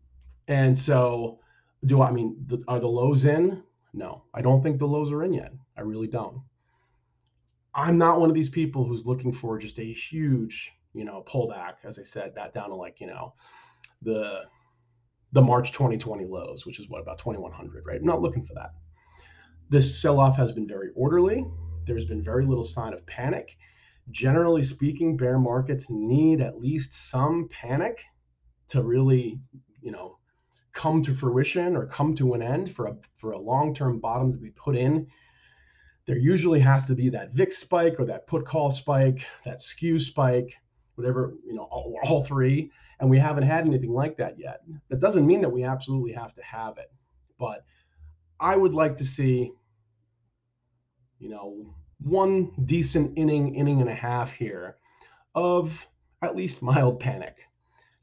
and 0.46 0.78
so, 0.78 1.40
do 1.86 2.02
I 2.02 2.10
mean 2.10 2.36
the, 2.46 2.62
are 2.68 2.80
the 2.80 2.88
lows 2.88 3.24
in? 3.24 3.62
No, 3.92 4.24
I 4.34 4.42
don't 4.42 4.62
think 4.62 4.78
the 4.78 4.86
lows 4.86 5.10
are 5.12 5.24
in 5.24 5.32
yet. 5.32 5.52
I 5.76 5.82
really 5.82 6.06
don't. 6.06 6.40
I'm 7.78 7.98
not 7.98 8.20
one 8.20 8.28
of 8.28 8.34
these 8.34 8.48
people 8.48 8.84
who's 8.84 9.06
looking 9.06 9.32
for 9.32 9.58
just 9.58 9.78
a 9.78 9.92
huge, 9.92 10.72
you 10.94 11.04
know, 11.04 11.24
pullback. 11.28 11.74
As 11.84 11.98
I 11.98 12.02
said, 12.02 12.34
that 12.34 12.52
down 12.52 12.70
to 12.70 12.74
like 12.74 13.00
you 13.00 13.06
know, 13.06 13.34
the 14.02 14.42
the 15.32 15.42
March 15.42 15.72
2020 15.72 16.24
lows, 16.24 16.66
which 16.66 16.80
is 16.80 16.88
what 16.88 17.00
about 17.00 17.18
2100, 17.18 17.84
right? 17.86 18.00
I'm 18.00 18.06
not 18.06 18.22
looking 18.22 18.44
for 18.44 18.54
that. 18.54 18.70
This 19.70 20.00
sell-off 20.00 20.36
has 20.38 20.52
been 20.52 20.66
very 20.66 20.88
orderly. 20.96 21.44
There's 21.86 22.06
been 22.06 22.24
very 22.24 22.46
little 22.46 22.64
sign 22.64 22.94
of 22.94 23.04
panic 23.06 23.56
generally 24.10 24.64
speaking, 24.64 25.16
bear 25.16 25.38
markets 25.38 25.86
need 25.88 26.40
at 26.40 26.60
least 26.60 27.10
some 27.10 27.48
panic 27.50 28.02
to 28.68 28.82
really, 28.82 29.40
you 29.82 29.90
know, 29.90 30.18
come 30.72 31.02
to 31.02 31.14
fruition 31.14 31.76
or 31.76 31.86
come 31.86 32.14
to 32.16 32.34
an 32.34 32.42
end 32.42 32.74
for 32.74 32.86
a 32.86 32.96
for 33.18 33.32
a 33.32 33.38
long-term 33.38 33.98
bottom 33.98 34.32
to 34.32 34.38
be 34.38 34.50
put 34.50 34.76
in. 34.76 35.06
There 36.08 36.16
usually 36.16 36.58
has 36.60 36.86
to 36.86 36.94
be 36.94 37.10
that 37.10 37.34
VIX 37.34 37.58
spike 37.58 37.96
or 37.98 38.06
that 38.06 38.26
put 38.26 38.46
call 38.46 38.70
spike, 38.70 39.26
that 39.44 39.60
skew 39.60 40.00
spike, 40.00 40.56
whatever, 40.94 41.34
you 41.46 41.54
know, 41.54 41.64
all, 41.64 41.94
all 42.04 42.24
three. 42.24 42.72
And 42.98 43.10
we 43.10 43.18
haven't 43.18 43.42
had 43.42 43.66
anything 43.66 43.92
like 43.92 44.16
that 44.16 44.38
yet. 44.38 44.62
That 44.88 45.00
doesn't 45.00 45.26
mean 45.26 45.42
that 45.42 45.50
we 45.50 45.64
absolutely 45.64 46.12
have 46.12 46.34
to 46.36 46.42
have 46.42 46.78
it. 46.78 46.90
But 47.38 47.62
I 48.40 48.56
would 48.56 48.72
like 48.72 48.96
to 48.96 49.04
see, 49.04 49.52
you 51.18 51.28
know, 51.28 51.74
one 52.00 52.52
decent 52.64 53.18
inning, 53.18 53.54
inning 53.54 53.82
and 53.82 53.90
a 53.90 53.94
half 53.94 54.32
here 54.32 54.76
of 55.34 55.86
at 56.22 56.34
least 56.34 56.62
mild 56.62 57.00
panic 57.00 57.36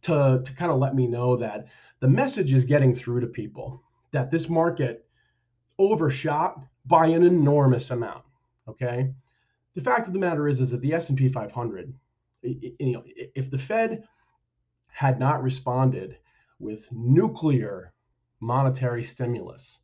to, 0.03 0.43
to 0.45 0.53
kind 0.53 0.71
of 0.71 0.77
let 0.77 0.93
me 0.93 1.07
know 1.07 1.37
that 1.37 1.65
the 2.01 2.07
message 2.07 2.53
is 2.53 2.65
getting 2.65 2.95
through 2.95 3.21
to 3.21 3.27
people 3.27 3.81
that 4.11 4.29
this 4.29 4.47
market 4.47 5.04
overshot 5.77 6.59
by 6.85 7.07
an 7.07 7.23
enormous 7.23 7.91
amount. 7.91 8.23
Okay. 8.67 9.13
The 9.75 9.81
fact 9.81 10.07
of 10.07 10.13
the 10.13 10.19
matter 10.19 10.47
is, 10.47 10.61
is 10.61 10.69
that 10.69 10.81
the 10.81 10.93
S&P 10.93 11.27
500, 11.27 11.93
you 12.41 12.93
know, 12.93 13.03
if 13.05 13.51
the 13.51 13.57
Fed 13.57 14.07
had 14.87 15.19
not 15.19 15.43
responded 15.43 16.17
with 16.59 16.89
nuclear 16.91 17.93
monetary 18.39 19.03
stimulus, 19.03 19.79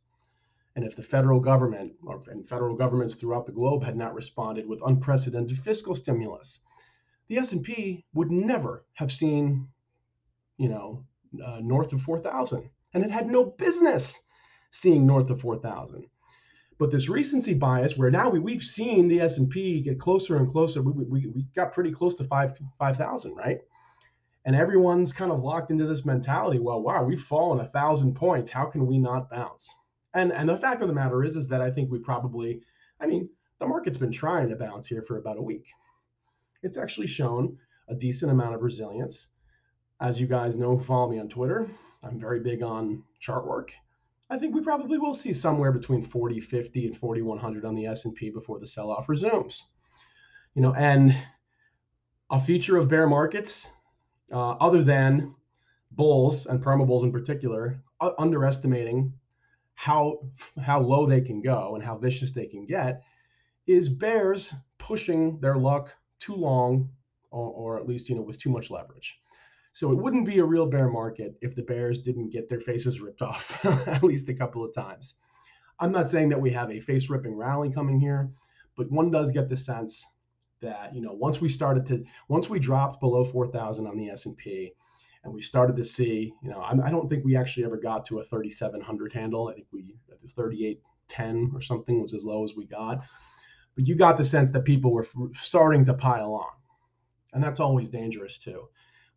and 0.74 0.84
if 0.84 0.96
the 0.96 1.02
federal 1.02 1.38
government 1.38 1.92
or, 2.04 2.22
and 2.28 2.48
federal 2.48 2.74
governments 2.74 3.14
throughout 3.14 3.44
the 3.44 3.52
globe 3.52 3.82
had 3.82 3.96
not 3.96 4.14
responded 4.14 4.66
with 4.66 4.80
unprecedented 4.86 5.58
fiscal 5.58 5.94
stimulus, 5.94 6.60
the 7.28 7.36
S&P 7.36 8.04
would 8.14 8.30
never 8.30 8.84
have 8.94 9.12
seen, 9.12 9.68
you 10.56 10.68
know, 10.68 11.04
uh, 11.44 11.60
north 11.62 11.92
of 11.92 12.00
4,000, 12.02 12.68
and 12.94 13.04
it 13.04 13.10
had 13.10 13.28
no 13.28 13.44
business 13.44 14.20
seeing 14.72 15.06
north 15.06 15.30
of 15.30 15.40
4,000. 15.40 16.04
But 16.78 16.90
this 16.90 17.08
recency 17.08 17.54
bias, 17.54 17.96
where 17.96 18.10
now 18.10 18.28
we, 18.28 18.40
we've 18.40 18.62
seen 18.62 19.06
the 19.06 19.20
S&P 19.20 19.82
get 19.82 20.00
closer 20.00 20.36
and 20.38 20.50
closer, 20.50 20.82
we, 20.82 21.04
we, 21.04 21.26
we 21.28 21.46
got 21.54 21.72
pretty 21.72 21.92
close 21.92 22.16
to 22.16 22.24
5 22.24 22.58
5,000, 22.78 23.34
right? 23.36 23.60
And 24.44 24.56
everyone's 24.56 25.12
kind 25.12 25.30
of 25.30 25.44
locked 25.44 25.70
into 25.70 25.86
this 25.86 26.04
mentality, 26.04 26.58
well, 26.58 26.82
wow, 26.82 27.04
we've 27.04 27.22
fallen 27.22 27.60
a 27.60 27.68
thousand 27.68 28.14
points. 28.14 28.50
How 28.50 28.64
can 28.64 28.86
we 28.86 28.98
not 28.98 29.30
bounce? 29.30 29.68
And 30.14 30.32
and 30.32 30.48
the 30.48 30.58
fact 30.58 30.82
of 30.82 30.88
the 30.88 30.94
matter 30.94 31.22
is, 31.22 31.36
is 31.36 31.46
that 31.48 31.60
I 31.60 31.70
think 31.70 31.90
we 31.90 31.98
probably, 31.98 32.60
I 33.00 33.06
mean, 33.06 33.28
the 33.60 33.66
market's 33.66 33.98
been 33.98 34.10
trying 34.10 34.48
to 34.48 34.56
bounce 34.56 34.88
here 34.88 35.02
for 35.02 35.18
about 35.18 35.38
a 35.38 35.42
week. 35.42 35.66
It's 36.62 36.76
actually 36.76 37.06
shown 37.06 37.56
a 37.88 37.94
decent 37.94 38.32
amount 38.32 38.56
of 38.56 38.62
resilience. 38.62 39.28
As 40.00 40.18
you 40.18 40.26
guys 40.26 40.58
know, 40.58 40.78
follow 40.78 41.08
me 41.08 41.20
on 41.20 41.28
Twitter. 41.28 41.68
I'm 42.02 42.18
very 42.18 42.40
big 42.40 42.62
on 42.62 43.04
chart 43.20 43.46
work. 43.46 43.72
I 44.32 44.38
think 44.38 44.54
we 44.54 44.62
probably 44.62 44.96
will 44.96 45.12
see 45.12 45.34
somewhere 45.34 45.72
between 45.72 46.06
40, 46.06 46.40
50, 46.40 46.86
and 46.86 46.96
4100 46.96 47.66
on 47.66 47.74
the 47.74 47.84
S&P 47.84 48.30
before 48.30 48.58
the 48.58 48.66
sell-off 48.66 49.06
resumes. 49.10 49.62
You 50.54 50.62
know, 50.62 50.72
and 50.72 51.14
a 52.30 52.40
feature 52.40 52.78
of 52.78 52.88
bear 52.88 53.06
markets, 53.06 53.68
uh, 54.32 54.52
other 54.52 54.82
than 54.82 55.34
bulls 55.90 56.46
and 56.46 56.64
perma 56.64 56.86
bulls 56.86 57.04
in 57.04 57.12
particular, 57.12 57.78
uh, 58.00 58.12
underestimating 58.18 59.12
how 59.74 60.20
how 60.62 60.80
low 60.80 61.04
they 61.06 61.20
can 61.20 61.42
go 61.42 61.74
and 61.74 61.84
how 61.84 61.98
vicious 61.98 62.32
they 62.32 62.46
can 62.46 62.64
get, 62.64 63.02
is 63.66 63.90
bears 63.90 64.54
pushing 64.78 65.38
their 65.40 65.58
luck 65.58 65.90
too 66.20 66.34
long, 66.34 66.88
or, 67.30 67.50
or 67.50 67.78
at 67.78 67.86
least 67.86 68.08
you 68.08 68.14
know 68.14 68.22
with 68.22 68.40
too 68.40 68.50
much 68.50 68.70
leverage. 68.70 69.14
So 69.72 69.90
it 69.90 69.98
wouldn't 69.98 70.26
be 70.26 70.38
a 70.38 70.44
real 70.44 70.66
bear 70.66 70.88
market 70.88 71.34
if 71.40 71.54
the 71.54 71.62
Bears 71.62 72.02
didn't 72.02 72.30
get 72.30 72.48
their 72.48 72.60
faces 72.60 73.00
ripped 73.00 73.22
off 73.22 73.64
at 73.64 74.02
least 74.02 74.28
a 74.28 74.34
couple 74.34 74.64
of 74.64 74.74
times. 74.74 75.14
I'm 75.80 75.92
not 75.92 76.10
saying 76.10 76.28
that 76.28 76.40
we 76.40 76.50
have 76.52 76.70
a 76.70 76.80
face 76.80 77.08
ripping 77.08 77.34
rally 77.34 77.70
coming 77.72 77.98
here, 77.98 78.30
but 78.76 78.90
one 78.90 79.10
does 79.10 79.30
get 79.30 79.48
the 79.48 79.56
sense 79.56 80.04
that 80.60 80.94
you 80.94 81.00
know 81.00 81.12
once 81.12 81.40
we 81.40 81.48
started 81.48 81.86
to 81.86 82.04
once 82.28 82.48
we 82.48 82.58
dropped 82.58 83.00
below 83.00 83.24
4,000 83.24 83.86
on 83.86 83.96
the 83.96 84.10
S&P 84.10 84.72
and 85.24 85.34
we 85.34 85.42
started 85.42 85.76
to 85.76 85.84
see 85.84 86.32
you 86.42 86.50
know 86.50 86.60
I, 86.60 86.72
I 86.86 86.90
don't 86.90 87.08
think 87.08 87.24
we 87.24 87.36
actually 87.36 87.64
ever 87.64 87.78
got 87.78 88.06
to 88.06 88.20
a 88.20 88.24
3,700 88.24 89.12
handle. 89.12 89.48
I 89.48 89.54
think 89.54 89.66
we 89.72 89.94
3810 90.36 91.50
or 91.54 91.62
something 91.62 92.00
was 92.00 92.14
as 92.14 92.24
low 92.24 92.44
as 92.44 92.52
we 92.56 92.66
got. 92.66 93.00
But 93.74 93.86
you 93.86 93.94
got 93.94 94.18
the 94.18 94.24
sense 94.24 94.50
that 94.50 94.64
people 94.64 94.92
were 94.92 95.08
starting 95.34 95.84
to 95.86 95.94
pile 95.94 96.34
on, 96.34 96.52
and 97.32 97.42
that's 97.42 97.58
always 97.58 97.88
dangerous 97.88 98.38
too. 98.38 98.68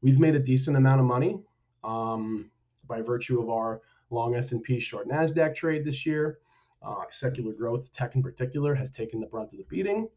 We've 0.05 0.19
made 0.19 0.35
a 0.35 0.39
decent 0.39 0.77
amount 0.77 0.99
of 0.99 1.07
money 1.07 1.39
um, 1.83 2.51
by 2.87 3.01
virtue 3.01 3.41
of 3.41 3.49
our 3.49 3.81
long 4.11 4.35
S&P 4.35 4.79
short 4.79 5.09
Nasdaq 5.09 5.55
trade 5.55 5.83
this 5.83 6.05
year. 6.05 6.37
Uh, 6.83 7.05
secular 7.09 7.53
growth, 7.53 7.91
tech 7.91 8.13
in 8.13 8.21
particular, 8.21 8.75
has 8.75 8.91
taken 8.91 9.19
the 9.19 9.25
brunt 9.25 9.51
of 9.51 9.57
the 9.57 9.65
beating. 9.67 10.07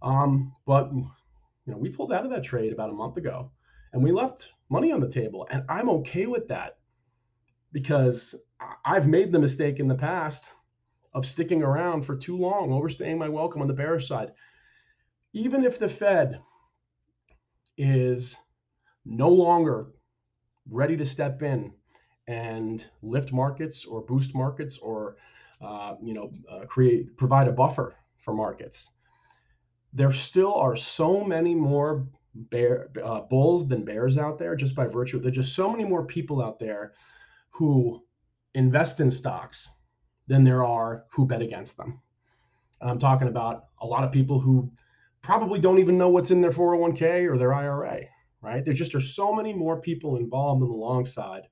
Um, 0.00 0.54
but 0.64 0.90
you 0.94 1.10
know, 1.66 1.76
we 1.76 1.90
pulled 1.90 2.10
out 2.10 2.24
of 2.24 2.30
that 2.30 2.42
trade 2.42 2.72
about 2.72 2.88
a 2.88 2.94
month 2.94 3.18
ago, 3.18 3.50
and 3.92 4.02
we 4.02 4.12
left 4.12 4.48
money 4.70 4.92
on 4.92 5.00
the 5.00 5.10
table, 5.10 5.46
and 5.50 5.62
I'm 5.68 5.90
okay 5.90 6.24
with 6.24 6.48
that 6.48 6.78
because 7.72 8.34
I've 8.82 9.06
made 9.06 9.30
the 9.30 9.38
mistake 9.38 9.78
in 9.78 9.88
the 9.88 9.94
past 9.94 10.48
of 11.12 11.26
sticking 11.26 11.62
around 11.62 12.06
for 12.06 12.16
too 12.16 12.38
long, 12.38 12.72
overstaying 12.72 13.18
my 13.18 13.28
welcome 13.28 13.60
on 13.60 13.68
the 13.68 13.74
bearish 13.74 14.08
side. 14.08 14.32
Even 15.34 15.66
if 15.66 15.78
the 15.78 15.90
Fed 15.90 16.40
is 17.76 18.34
no 19.08 19.28
longer 19.28 19.86
ready 20.70 20.96
to 20.96 21.06
step 21.06 21.42
in 21.42 21.72
and 22.28 22.84
lift 23.02 23.32
markets 23.32 23.86
or 23.86 24.02
boost 24.02 24.34
markets 24.34 24.78
or 24.78 25.16
uh, 25.62 25.94
you 26.02 26.14
know 26.14 26.30
uh, 26.50 26.66
create 26.66 27.16
provide 27.16 27.48
a 27.48 27.52
buffer 27.52 27.96
for 28.24 28.34
markets. 28.34 28.90
There 29.94 30.12
still 30.12 30.54
are 30.54 30.76
so 30.76 31.24
many 31.24 31.54
more 31.54 32.06
bear 32.34 32.90
uh, 33.02 33.20
bulls 33.20 33.66
than 33.66 33.84
bears 33.84 34.18
out 34.18 34.38
there 34.38 34.54
just 34.54 34.76
by 34.76 34.86
virtue 34.86 35.18
there's 35.18 35.34
just 35.34 35.56
so 35.56 35.68
many 35.68 35.82
more 35.82 36.04
people 36.04 36.40
out 36.40 36.60
there 36.60 36.92
who 37.50 38.00
invest 38.54 39.00
in 39.00 39.10
stocks 39.10 39.68
than 40.28 40.44
there 40.44 40.64
are 40.64 41.04
who 41.10 41.26
bet 41.26 41.42
against 41.42 41.76
them. 41.76 42.00
I'm 42.80 42.98
talking 42.98 43.28
about 43.28 43.64
a 43.80 43.86
lot 43.86 44.04
of 44.04 44.12
people 44.12 44.38
who 44.38 44.70
probably 45.22 45.58
don't 45.58 45.78
even 45.78 45.98
know 45.98 46.10
what's 46.10 46.30
in 46.30 46.40
their 46.40 46.52
401k 46.52 47.28
or 47.28 47.38
their 47.38 47.52
ira 47.52 48.06
right? 48.42 48.64
There 48.64 48.74
just 48.74 48.94
are 48.94 49.00
so 49.00 49.32
many 49.32 49.52
more 49.52 49.80
people 49.80 50.16
involved 50.16 50.62
on 50.62 50.68
the 50.68 50.74
long 50.74 51.04
side 51.04 51.48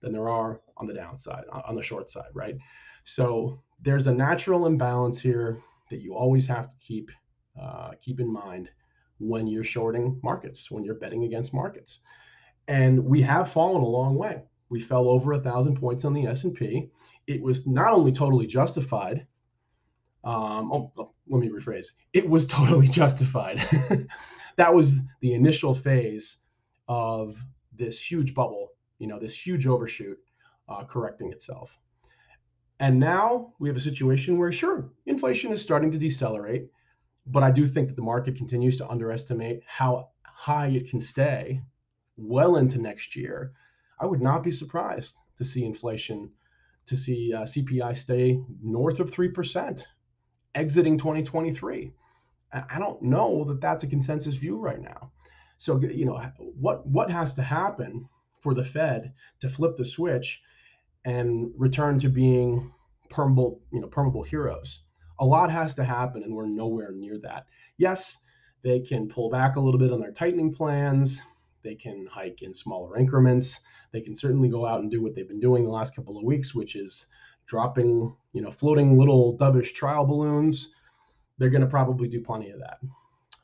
than 0.00 0.12
there 0.12 0.28
are 0.28 0.60
on 0.76 0.86
the 0.86 0.94
downside, 0.94 1.44
on 1.50 1.74
the 1.74 1.82
short 1.82 2.10
side, 2.10 2.30
right? 2.34 2.56
So 3.04 3.62
there's 3.82 4.06
a 4.06 4.12
natural 4.12 4.66
imbalance 4.66 5.20
here 5.20 5.58
that 5.90 6.00
you 6.00 6.14
always 6.14 6.46
have 6.46 6.70
to 6.70 6.76
keep 6.78 7.10
uh, 7.60 7.92
keep 8.00 8.18
in 8.18 8.32
mind 8.32 8.70
when 9.18 9.46
you're 9.46 9.64
shorting 9.64 10.18
markets, 10.24 10.70
when 10.70 10.84
you're 10.84 10.96
betting 10.96 11.24
against 11.24 11.54
markets. 11.54 12.00
And 12.66 13.04
we 13.04 13.22
have 13.22 13.52
fallen 13.52 13.82
a 13.82 13.86
long 13.86 14.16
way. 14.16 14.42
We 14.70 14.80
fell 14.80 15.08
over 15.08 15.34
a 15.34 15.40
thousand 15.40 15.76
points 15.78 16.04
on 16.04 16.14
the 16.14 16.26
S&P. 16.26 16.90
It 17.26 17.40
was 17.40 17.66
not 17.66 17.92
only 17.92 18.10
totally 18.10 18.46
justified. 18.46 19.26
Um, 20.24 20.72
oh, 20.72 21.12
let 21.28 21.40
me 21.40 21.48
rephrase. 21.48 21.86
It 22.12 22.28
was 22.28 22.46
totally 22.48 22.88
justified 22.88 23.62
that 24.56 24.74
was 24.74 24.98
the 25.20 25.34
initial 25.34 25.74
phase 25.74 26.38
of 26.88 27.36
this 27.76 28.00
huge 28.00 28.34
bubble, 28.34 28.70
you 28.98 29.06
know, 29.06 29.18
this 29.18 29.34
huge 29.34 29.66
overshoot 29.66 30.18
uh, 30.68 30.84
correcting 30.84 31.32
itself. 31.32 31.70
And 32.80 32.98
now 32.98 33.54
we 33.58 33.68
have 33.68 33.76
a 33.76 33.80
situation 33.80 34.38
where, 34.38 34.52
sure, 34.52 34.90
inflation 35.06 35.52
is 35.52 35.62
starting 35.62 35.90
to 35.92 35.98
decelerate, 35.98 36.68
but 37.26 37.42
I 37.42 37.50
do 37.50 37.66
think 37.66 37.88
that 37.88 37.96
the 37.96 38.02
market 38.02 38.36
continues 38.36 38.76
to 38.78 38.88
underestimate 38.88 39.62
how 39.66 40.10
high 40.22 40.68
it 40.68 40.90
can 40.90 41.00
stay 41.00 41.62
well 42.16 42.56
into 42.56 42.78
next 42.78 43.16
year. 43.16 43.52
I 44.00 44.06
would 44.06 44.20
not 44.20 44.42
be 44.42 44.50
surprised 44.50 45.14
to 45.38 45.44
see 45.44 45.64
inflation, 45.64 46.30
to 46.86 46.96
see 46.96 47.32
uh, 47.32 47.42
CPI 47.42 47.96
stay 47.96 48.42
north 48.62 49.00
of 49.00 49.10
3% 49.10 49.82
exiting 50.54 50.98
2023. 50.98 51.92
I 52.54 52.78
don't 52.78 53.02
know 53.02 53.44
that 53.48 53.60
that's 53.60 53.84
a 53.84 53.88
consensus 53.88 54.36
view 54.36 54.58
right 54.58 54.80
now. 54.80 55.10
So 55.58 55.80
you 55.80 56.04
know 56.04 56.20
what 56.36 56.86
what 56.86 57.10
has 57.10 57.34
to 57.34 57.42
happen 57.42 58.08
for 58.40 58.54
the 58.54 58.64
Fed 58.64 59.12
to 59.40 59.48
flip 59.48 59.76
the 59.76 59.84
switch 59.84 60.40
and 61.04 61.50
return 61.56 61.98
to 62.00 62.08
being 62.08 62.72
permeable, 63.10 63.60
you 63.72 63.80
know, 63.80 63.88
permeable 63.88 64.22
heroes. 64.22 64.80
A 65.20 65.24
lot 65.24 65.50
has 65.50 65.74
to 65.74 65.84
happen, 65.84 66.22
and 66.22 66.34
we're 66.34 66.46
nowhere 66.46 66.92
near 66.92 67.18
that. 67.22 67.46
Yes, 67.78 68.18
they 68.62 68.80
can 68.80 69.08
pull 69.08 69.30
back 69.30 69.56
a 69.56 69.60
little 69.60 69.78
bit 69.78 69.92
on 69.92 70.00
their 70.00 70.12
tightening 70.12 70.52
plans. 70.52 71.20
They 71.62 71.74
can 71.74 72.06
hike 72.10 72.42
in 72.42 72.52
smaller 72.52 72.96
increments. 72.96 73.60
They 73.92 74.00
can 74.00 74.14
certainly 74.14 74.48
go 74.48 74.66
out 74.66 74.80
and 74.80 74.90
do 74.90 75.02
what 75.02 75.14
they've 75.14 75.28
been 75.28 75.40
doing 75.40 75.64
the 75.64 75.70
last 75.70 75.94
couple 75.94 76.18
of 76.18 76.24
weeks, 76.24 76.54
which 76.54 76.74
is 76.74 77.06
dropping, 77.46 78.14
you 78.32 78.42
know, 78.42 78.50
floating 78.50 78.98
little 78.98 79.36
dovish 79.38 79.72
trial 79.74 80.04
balloons 80.04 80.74
they're 81.38 81.50
going 81.50 81.60
to 81.62 81.66
probably 81.66 82.08
do 82.08 82.20
plenty 82.20 82.50
of 82.50 82.60
that. 82.60 82.78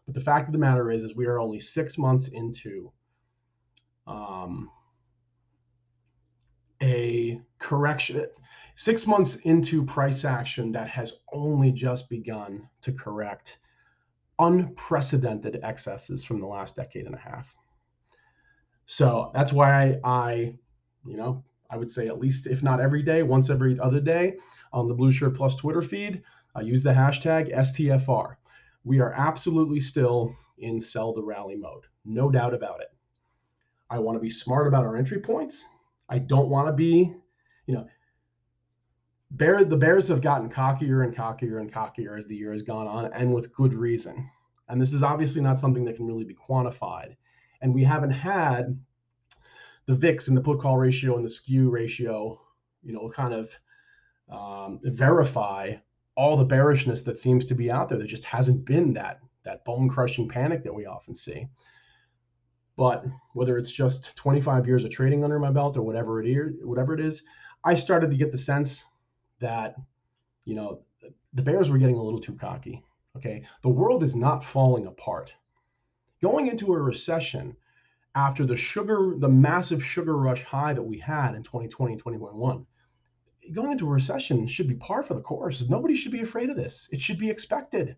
But 0.06 0.14
the 0.14 0.20
fact 0.20 0.48
of 0.48 0.52
the 0.52 0.58
matter 0.58 0.90
is, 0.90 1.02
is 1.02 1.14
we 1.14 1.26
are 1.26 1.38
only 1.38 1.60
six 1.60 1.98
months 1.98 2.28
into 2.28 2.92
um, 4.06 4.70
a 6.82 7.40
correction, 7.58 8.26
six 8.76 9.06
months 9.06 9.36
into 9.44 9.84
price 9.84 10.24
action 10.24 10.72
that 10.72 10.88
has 10.88 11.14
only 11.32 11.72
just 11.72 12.08
begun 12.08 12.68
to 12.82 12.92
correct 12.92 13.58
unprecedented 14.38 15.60
excesses 15.62 16.24
from 16.24 16.40
the 16.40 16.46
last 16.46 16.74
decade 16.74 17.06
and 17.06 17.14
a 17.14 17.18
half. 17.18 17.46
So 18.86 19.30
that's 19.34 19.52
why 19.52 19.70
I, 19.82 20.00
I 20.02 20.32
you 21.04 21.16
know, 21.16 21.44
I 21.70 21.76
would 21.76 21.90
say 21.90 22.08
at 22.08 22.18
least, 22.18 22.46
if 22.46 22.62
not 22.62 22.80
every 22.80 23.02
day, 23.02 23.22
once 23.22 23.50
every 23.50 23.78
other 23.78 24.00
day 24.00 24.36
on 24.72 24.88
the 24.88 24.94
Blue 24.94 25.12
Shirt 25.12 25.36
Plus 25.36 25.54
Twitter 25.54 25.82
feed, 25.82 26.22
I 26.54 26.62
use 26.62 26.82
the 26.82 26.90
hashtag 26.90 27.54
STFR. 27.54 28.36
We 28.84 29.00
are 29.00 29.12
absolutely 29.12 29.80
still 29.80 30.34
in 30.58 30.80
sell 30.80 31.12
the 31.12 31.22
rally 31.22 31.56
mode, 31.56 31.84
no 32.04 32.30
doubt 32.30 32.54
about 32.54 32.80
it. 32.80 32.88
I 33.88 33.98
want 33.98 34.16
to 34.16 34.20
be 34.20 34.30
smart 34.30 34.66
about 34.66 34.84
our 34.84 34.96
entry 34.96 35.20
points. 35.20 35.64
I 36.08 36.18
don't 36.18 36.48
want 36.48 36.68
to 36.68 36.72
be, 36.72 37.14
you 37.66 37.74
know, 37.74 37.86
bear 39.30 39.64
the 39.64 39.76
Bears 39.76 40.08
have 40.08 40.22
gotten 40.22 40.48
cockier 40.48 41.04
and 41.04 41.14
cockier 41.14 41.60
and 41.60 41.72
cockier 41.72 42.16
as 42.16 42.26
the 42.26 42.36
year 42.36 42.52
has 42.52 42.62
gone 42.62 42.86
on, 42.86 43.12
and 43.12 43.32
with 43.32 43.52
good 43.52 43.72
reason. 43.72 44.28
And 44.68 44.80
this 44.80 44.92
is 44.92 45.02
obviously 45.02 45.40
not 45.40 45.58
something 45.58 45.84
that 45.84 45.96
can 45.96 46.06
really 46.06 46.24
be 46.24 46.34
quantified. 46.34 47.16
And 47.60 47.74
we 47.74 47.84
haven't 47.84 48.12
had 48.12 48.78
the 49.86 49.94
VIX 49.94 50.28
and 50.28 50.36
the 50.36 50.40
put 50.40 50.60
call 50.60 50.78
ratio 50.78 51.16
and 51.16 51.24
the 51.24 51.30
skew 51.30 51.70
ratio, 51.70 52.40
you 52.82 52.92
know, 52.92 53.10
kind 53.10 53.34
of 53.34 53.50
um, 54.30 54.80
verify 54.84 55.74
all 56.20 56.36
the 56.36 56.44
bearishness 56.44 57.00
that 57.00 57.18
seems 57.18 57.46
to 57.46 57.54
be 57.54 57.70
out 57.70 57.88
there. 57.88 57.96
There 57.96 58.06
just 58.06 58.24
hasn't 58.24 58.66
been 58.66 58.92
that 58.92 59.20
that 59.42 59.64
bone 59.64 59.88
crushing 59.88 60.28
panic 60.28 60.62
that 60.64 60.74
we 60.74 60.84
often 60.84 61.14
see. 61.14 61.48
But 62.76 63.06
whether 63.32 63.56
it's 63.56 63.70
just 63.70 64.14
25 64.16 64.66
years 64.66 64.84
of 64.84 64.90
trading 64.90 65.24
under 65.24 65.38
my 65.38 65.50
belt 65.50 65.78
or 65.78 65.82
whatever 65.82 66.22
it 66.22 66.28
is, 66.28 66.52
whatever 66.62 66.92
it 66.92 67.00
is, 67.00 67.22
I 67.64 67.74
started 67.74 68.10
to 68.10 68.18
get 68.18 68.32
the 68.32 68.38
sense 68.38 68.84
that, 69.40 69.76
you 70.44 70.54
know, 70.54 70.82
the 71.32 71.42
Bears 71.42 71.70
were 71.70 71.78
getting 71.78 71.96
a 71.96 72.02
little 72.02 72.20
too 72.20 72.34
cocky. 72.34 72.84
Okay. 73.16 73.42
The 73.62 73.70
world 73.70 74.02
is 74.02 74.14
not 74.14 74.44
falling 74.44 74.88
apart. 74.88 75.32
Going 76.20 76.48
into 76.48 76.74
a 76.74 76.78
recession 76.78 77.56
after 78.14 78.44
the 78.44 78.58
sugar, 78.58 79.14
the 79.16 79.28
massive 79.28 79.82
sugar 79.82 80.18
rush 80.18 80.44
high 80.44 80.74
that 80.74 80.82
we 80.82 80.98
had 80.98 81.34
in 81.34 81.44
2020 81.44 81.94
and 81.94 81.98
2021, 81.98 82.66
going 83.52 83.72
into 83.72 83.86
a 83.86 83.90
recession 83.90 84.46
should 84.46 84.68
be 84.68 84.74
par 84.74 85.02
for 85.02 85.14
the 85.14 85.20
course. 85.20 85.62
Nobody 85.68 85.96
should 85.96 86.12
be 86.12 86.22
afraid 86.22 86.50
of 86.50 86.56
this. 86.56 86.88
It 86.90 87.00
should 87.00 87.18
be 87.18 87.30
expected. 87.30 87.96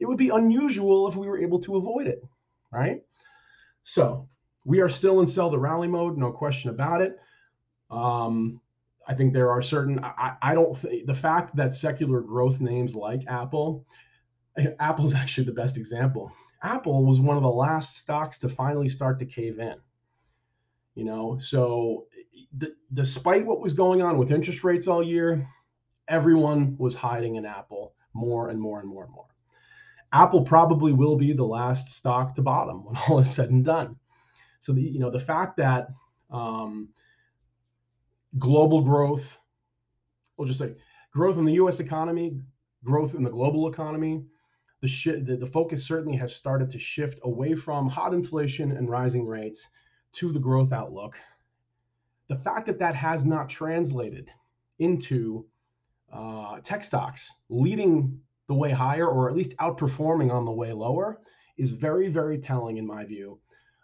It 0.00 0.06
would 0.06 0.18
be 0.18 0.30
unusual 0.30 1.08
if 1.08 1.16
we 1.16 1.28
were 1.28 1.38
able 1.38 1.60
to 1.60 1.76
avoid 1.76 2.06
it, 2.06 2.22
right? 2.72 3.02
So 3.84 4.28
we 4.64 4.80
are 4.80 4.88
still 4.88 5.20
in 5.20 5.26
sell 5.26 5.50
the 5.50 5.58
rally 5.58 5.88
mode, 5.88 6.16
no 6.16 6.32
question 6.32 6.70
about 6.70 7.02
it. 7.02 7.18
Um, 7.90 8.60
I 9.06 9.14
think 9.14 9.32
there 9.32 9.50
are 9.50 9.62
certain. 9.62 10.02
I, 10.02 10.34
I 10.40 10.54
don't 10.54 10.76
think 10.76 11.06
the 11.06 11.14
fact 11.14 11.54
that 11.56 11.74
secular 11.74 12.20
growth 12.20 12.60
names 12.60 12.94
like 12.94 13.26
Apple, 13.26 13.86
Apple's 14.80 15.14
actually 15.14 15.46
the 15.46 15.52
best 15.52 15.76
example. 15.76 16.32
Apple 16.62 17.04
was 17.04 17.20
one 17.20 17.36
of 17.36 17.42
the 17.42 17.48
last 17.48 17.98
stocks 17.98 18.38
to 18.38 18.48
finally 18.48 18.88
start 18.88 19.18
to 19.18 19.26
cave 19.26 19.58
in. 19.58 19.76
You 20.94 21.04
know, 21.04 21.36
so 21.38 22.06
d- 22.58 22.74
despite 22.92 23.46
what 23.46 23.60
was 23.60 23.72
going 23.72 24.02
on 24.02 24.18
with 24.18 24.30
interest 24.30 24.64
rates 24.64 24.86
all 24.86 25.02
year, 25.02 25.46
everyone 26.08 26.76
was 26.78 26.94
hiding 26.94 27.36
in 27.36 27.46
Apple 27.46 27.94
more 28.12 28.48
and 28.48 28.60
more 28.60 28.80
and 28.80 28.88
more 28.88 29.04
and 29.04 29.12
more. 29.12 29.26
Apple 30.12 30.42
probably 30.42 30.92
will 30.92 31.16
be 31.16 31.32
the 31.32 31.44
last 31.44 31.88
stock 31.90 32.34
to 32.34 32.42
bottom 32.42 32.84
when 32.84 32.96
all 33.08 33.18
is 33.18 33.30
said 33.30 33.50
and 33.50 33.64
done. 33.64 33.96
So 34.60 34.72
the 34.72 34.82
you 34.82 35.00
know 35.00 35.10
the 35.10 35.20
fact 35.20 35.56
that 35.58 35.88
um, 36.30 36.88
global 38.38 38.80
growth, 38.82 39.40
we'll 40.36 40.48
just 40.48 40.60
say 40.60 40.74
growth 41.12 41.38
in 41.38 41.44
the 41.44 41.54
U.S. 41.54 41.80
economy, 41.80 42.40
growth 42.84 43.14
in 43.14 43.22
the 43.22 43.30
global 43.30 43.68
economy, 43.68 44.24
the, 44.80 44.88
sh- 44.88 45.22
the, 45.22 45.36
the 45.38 45.46
focus 45.46 45.86
certainly 45.86 46.16
has 46.18 46.34
started 46.34 46.70
to 46.70 46.78
shift 46.78 47.20
away 47.22 47.54
from 47.54 47.88
hot 47.88 48.12
inflation 48.12 48.72
and 48.72 48.88
rising 48.88 49.26
rates 49.26 49.68
to 50.12 50.32
the 50.32 50.38
growth 50.38 50.72
outlook. 50.72 51.16
The 52.28 52.36
fact 52.36 52.66
that 52.66 52.78
that 52.78 52.94
has 52.94 53.24
not 53.24 53.48
translated 53.48 54.30
into 54.78 55.46
uh, 56.12 56.60
tech 56.60 56.84
stocks 56.84 57.30
leading 57.48 58.18
the 58.48 58.54
way 58.54 58.70
higher 58.70 59.08
or 59.08 59.28
at 59.28 59.36
least 59.36 59.56
outperforming 59.56 60.32
on 60.32 60.44
the 60.44 60.52
way 60.52 60.72
lower 60.72 61.20
is 61.56 61.70
very, 61.70 62.08
very 62.08 62.38
telling 62.38 62.76
in 62.76 62.86
my 62.86 63.04
view 63.04 63.38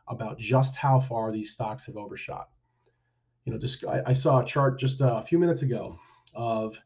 about 0.08 0.38
just 0.38 0.74
how 0.76 1.00
far 1.00 1.30
these 1.30 1.52
stocks 1.52 1.86
have 1.86 1.96
overshot. 1.96 2.48
You 3.44 3.52
know, 3.52 3.58
just, 3.58 3.84
I, 3.86 4.12
saw 4.12 4.40
a 4.40 4.44
chart 4.44 4.78
just 4.78 5.00
a 5.00 5.22
few 5.26 5.38
minutes 5.38 5.62
ago 5.62 5.98
of 6.34 6.78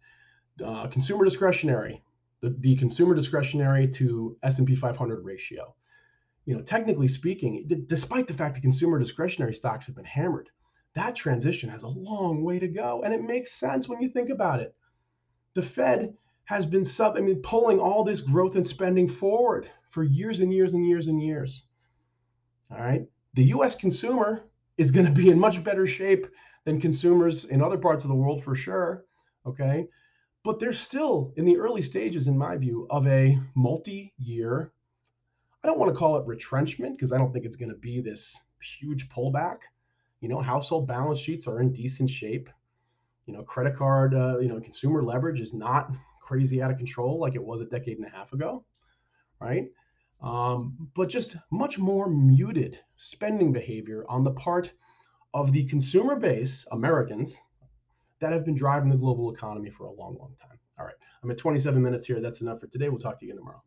uh, 0.65 0.87
consumer 0.87 1.25
discretionary, 1.25 2.03
the, 2.41 2.51
the 2.61 2.77
consumer 2.77 3.15
discretionary 3.15 3.89
to 3.89 4.37
S&P 4.43 4.77
500 4.77 5.25
ratio. 5.25 5.75
You 6.47 6.57
know, 6.57 6.63
technically 6.63 7.09
speaking, 7.09 7.65
d- 7.67 7.85
despite 7.87 8.29
the 8.29 8.35
fact 8.35 8.55
that 8.55 8.61
consumer 8.61 8.99
discretionary 8.99 9.55
stocks 9.55 9.87
have 9.87 9.97
been 9.97 10.05
hammered, 10.05 10.51
that 10.95 11.17
transition 11.17 11.69
has 11.69 11.83
a 11.83 11.89
long 11.89 12.43
way 12.43 12.59
to 12.59 12.69
go, 12.69 13.03
and 13.03 13.13
it 13.13 13.23
makes 13.23 13.53
sense 13.53 13.89
when 13.89 14.01
you 14.01 14.09
think 14.09 14.31
about 14.31 14.61
it. 14.61 14.75
The 15.55 15.63
Fed 15.63 16.15
has 16.45 16.67
been 16.67 16.85
sub, 16.85 17.17
I 17.17 17.21
mean, 17.21 17.41
pulling 17.43 17.79
all 17.79 18.05
this 18.05 18.21
growth 18.21 18.57
and 18.57 18.67
spending 18.67 19.09
forward 19.09 19.69
for 19.91 20.03
years 20.03 20.41
and 20.41 20.53
years 20.53 20.75
and 20.75 20.87
years 20.87 21.09
and 21.09 21.23
years. 21.23 21.65
All 22.71 22.79
right. 22.79 23.07
The 23.35 23.45
US 23.45 23.75
consumer 23.75 24.45
is 24.77 24.91
going 24.91 25.07
to 25.07 25.13
be 25.13 25.31
in 25.31 25.39
much 25.39 25.63
better 25.65 25.87
shape 25.87 26.27
than 26.65 26.81
consumers 26.81 27.45
in 27.45 27.63
other 27.63 27.79
parts 27.79 28.05
of 28.05 28.09
the 28.09 28.15
world 28.15 28.45
for 28.45 28.55
sure. 28.55 29.05
Okay. 29.47 29.87
But 30.43 30.61
they're 30.61 30.73
still 30.73 31.33
in 31.37 31.45
the 31.45 31.57
early 31.57 31.83
stages, 31.83 32.27
in 32.27 32.37
my 32.37 32.57
view, 32.57 32.87
of 32.91 33.07
a 33.07 33.39
multi 33.55 34.13
year, 34.19 34.73
I 35.65 35.67
don't 35.67 35.79
want 35.79 35.91
to 35.91 35.99
call 35.99 36.19
it 36.19 36.27
retrenchment 36.27 36.95
because 36.95 37.11
I 37.11 37.17
don't 37.17 37.33
think 37.33 37.47
it's 37.47 37.57
going 37.57 37.71
to 37.71 37.79
be 37.79 38.03
this 38.03 38.37
huge 38.79 39.09
pullback. 39.09 39.57
You 40.25 40.31
know, 40.31 40.41
household 40.41 40.89
balance 40.89 41.21
sheets 41.21 41.47
are 41.47 41.61
in 41.61 41.71
decent 41.71 42.09
shape. 42.09 42.49
You 43.27 43.35
know, 43.35 43.43
credit 43.43 43.77
card, 43.77 44.15
uh, 44.15 44.39
you 44.39 44.49
know, 44.49 44.59
consumer 44.59 45.03
leverage 45.03 45.39
is 45.39 45.53
not 45.53 45.91
crazy 46.19 46.63
out 46.63 46.71
of 46.71 46.79
control 46.79 47.19
like 47.21 47.35
it 47.35 47.45
was 47.45 47.61
a 47.61 47.67
decade 47.67 47.99
and 47.99 48.07
a 48.07 48.11
half 48.11 48.33
ago, 48.33 48.65
right? 49.39 49.67
Um, 50.23 50.89
but 50.97 51.11
just 51.11 51.37
much 51.53 51.77
more 51.77 52.09
muted 52.09 52.79
spending 52.97 53.53
behavior 53.53 54.07
on 54.09 54.25
the 54.25 54.31
part 54.31 54.71
of 55.35 55.53
the 55.53 55.67
consumer 55.67 56.17
base, 56.17 56.67
Americans, 56.73 57.37
that 58.21 58.33
have 58.33 58.47
been 58.47 58.57
driving 58.57 58.89
the 58.89 58.97
global 58.97 59.31
economy 59.31 59.69
for 59.69 59.85
a 59.85 59.93
long, 59.93 60.17
long 60.19 60.35
time. 60.41 60.59
All 60.79 60.87
right, 60.87 60.95
I'm 61.23 61.31
at 61.31 61.37
27 61.37 61.83
minutes 61.83 62.07
here. 62.07 62.23
That's 62.23 62.41
enough 62.41 62.61
for 62.61 62.67
today. 62.69 62.89
We'll 62.89 62.99
talk 62.99 63.21
to 63.21 63.27
you 63.27 63.33
again 63.33 63.41
tomorrow. 63.41 63.63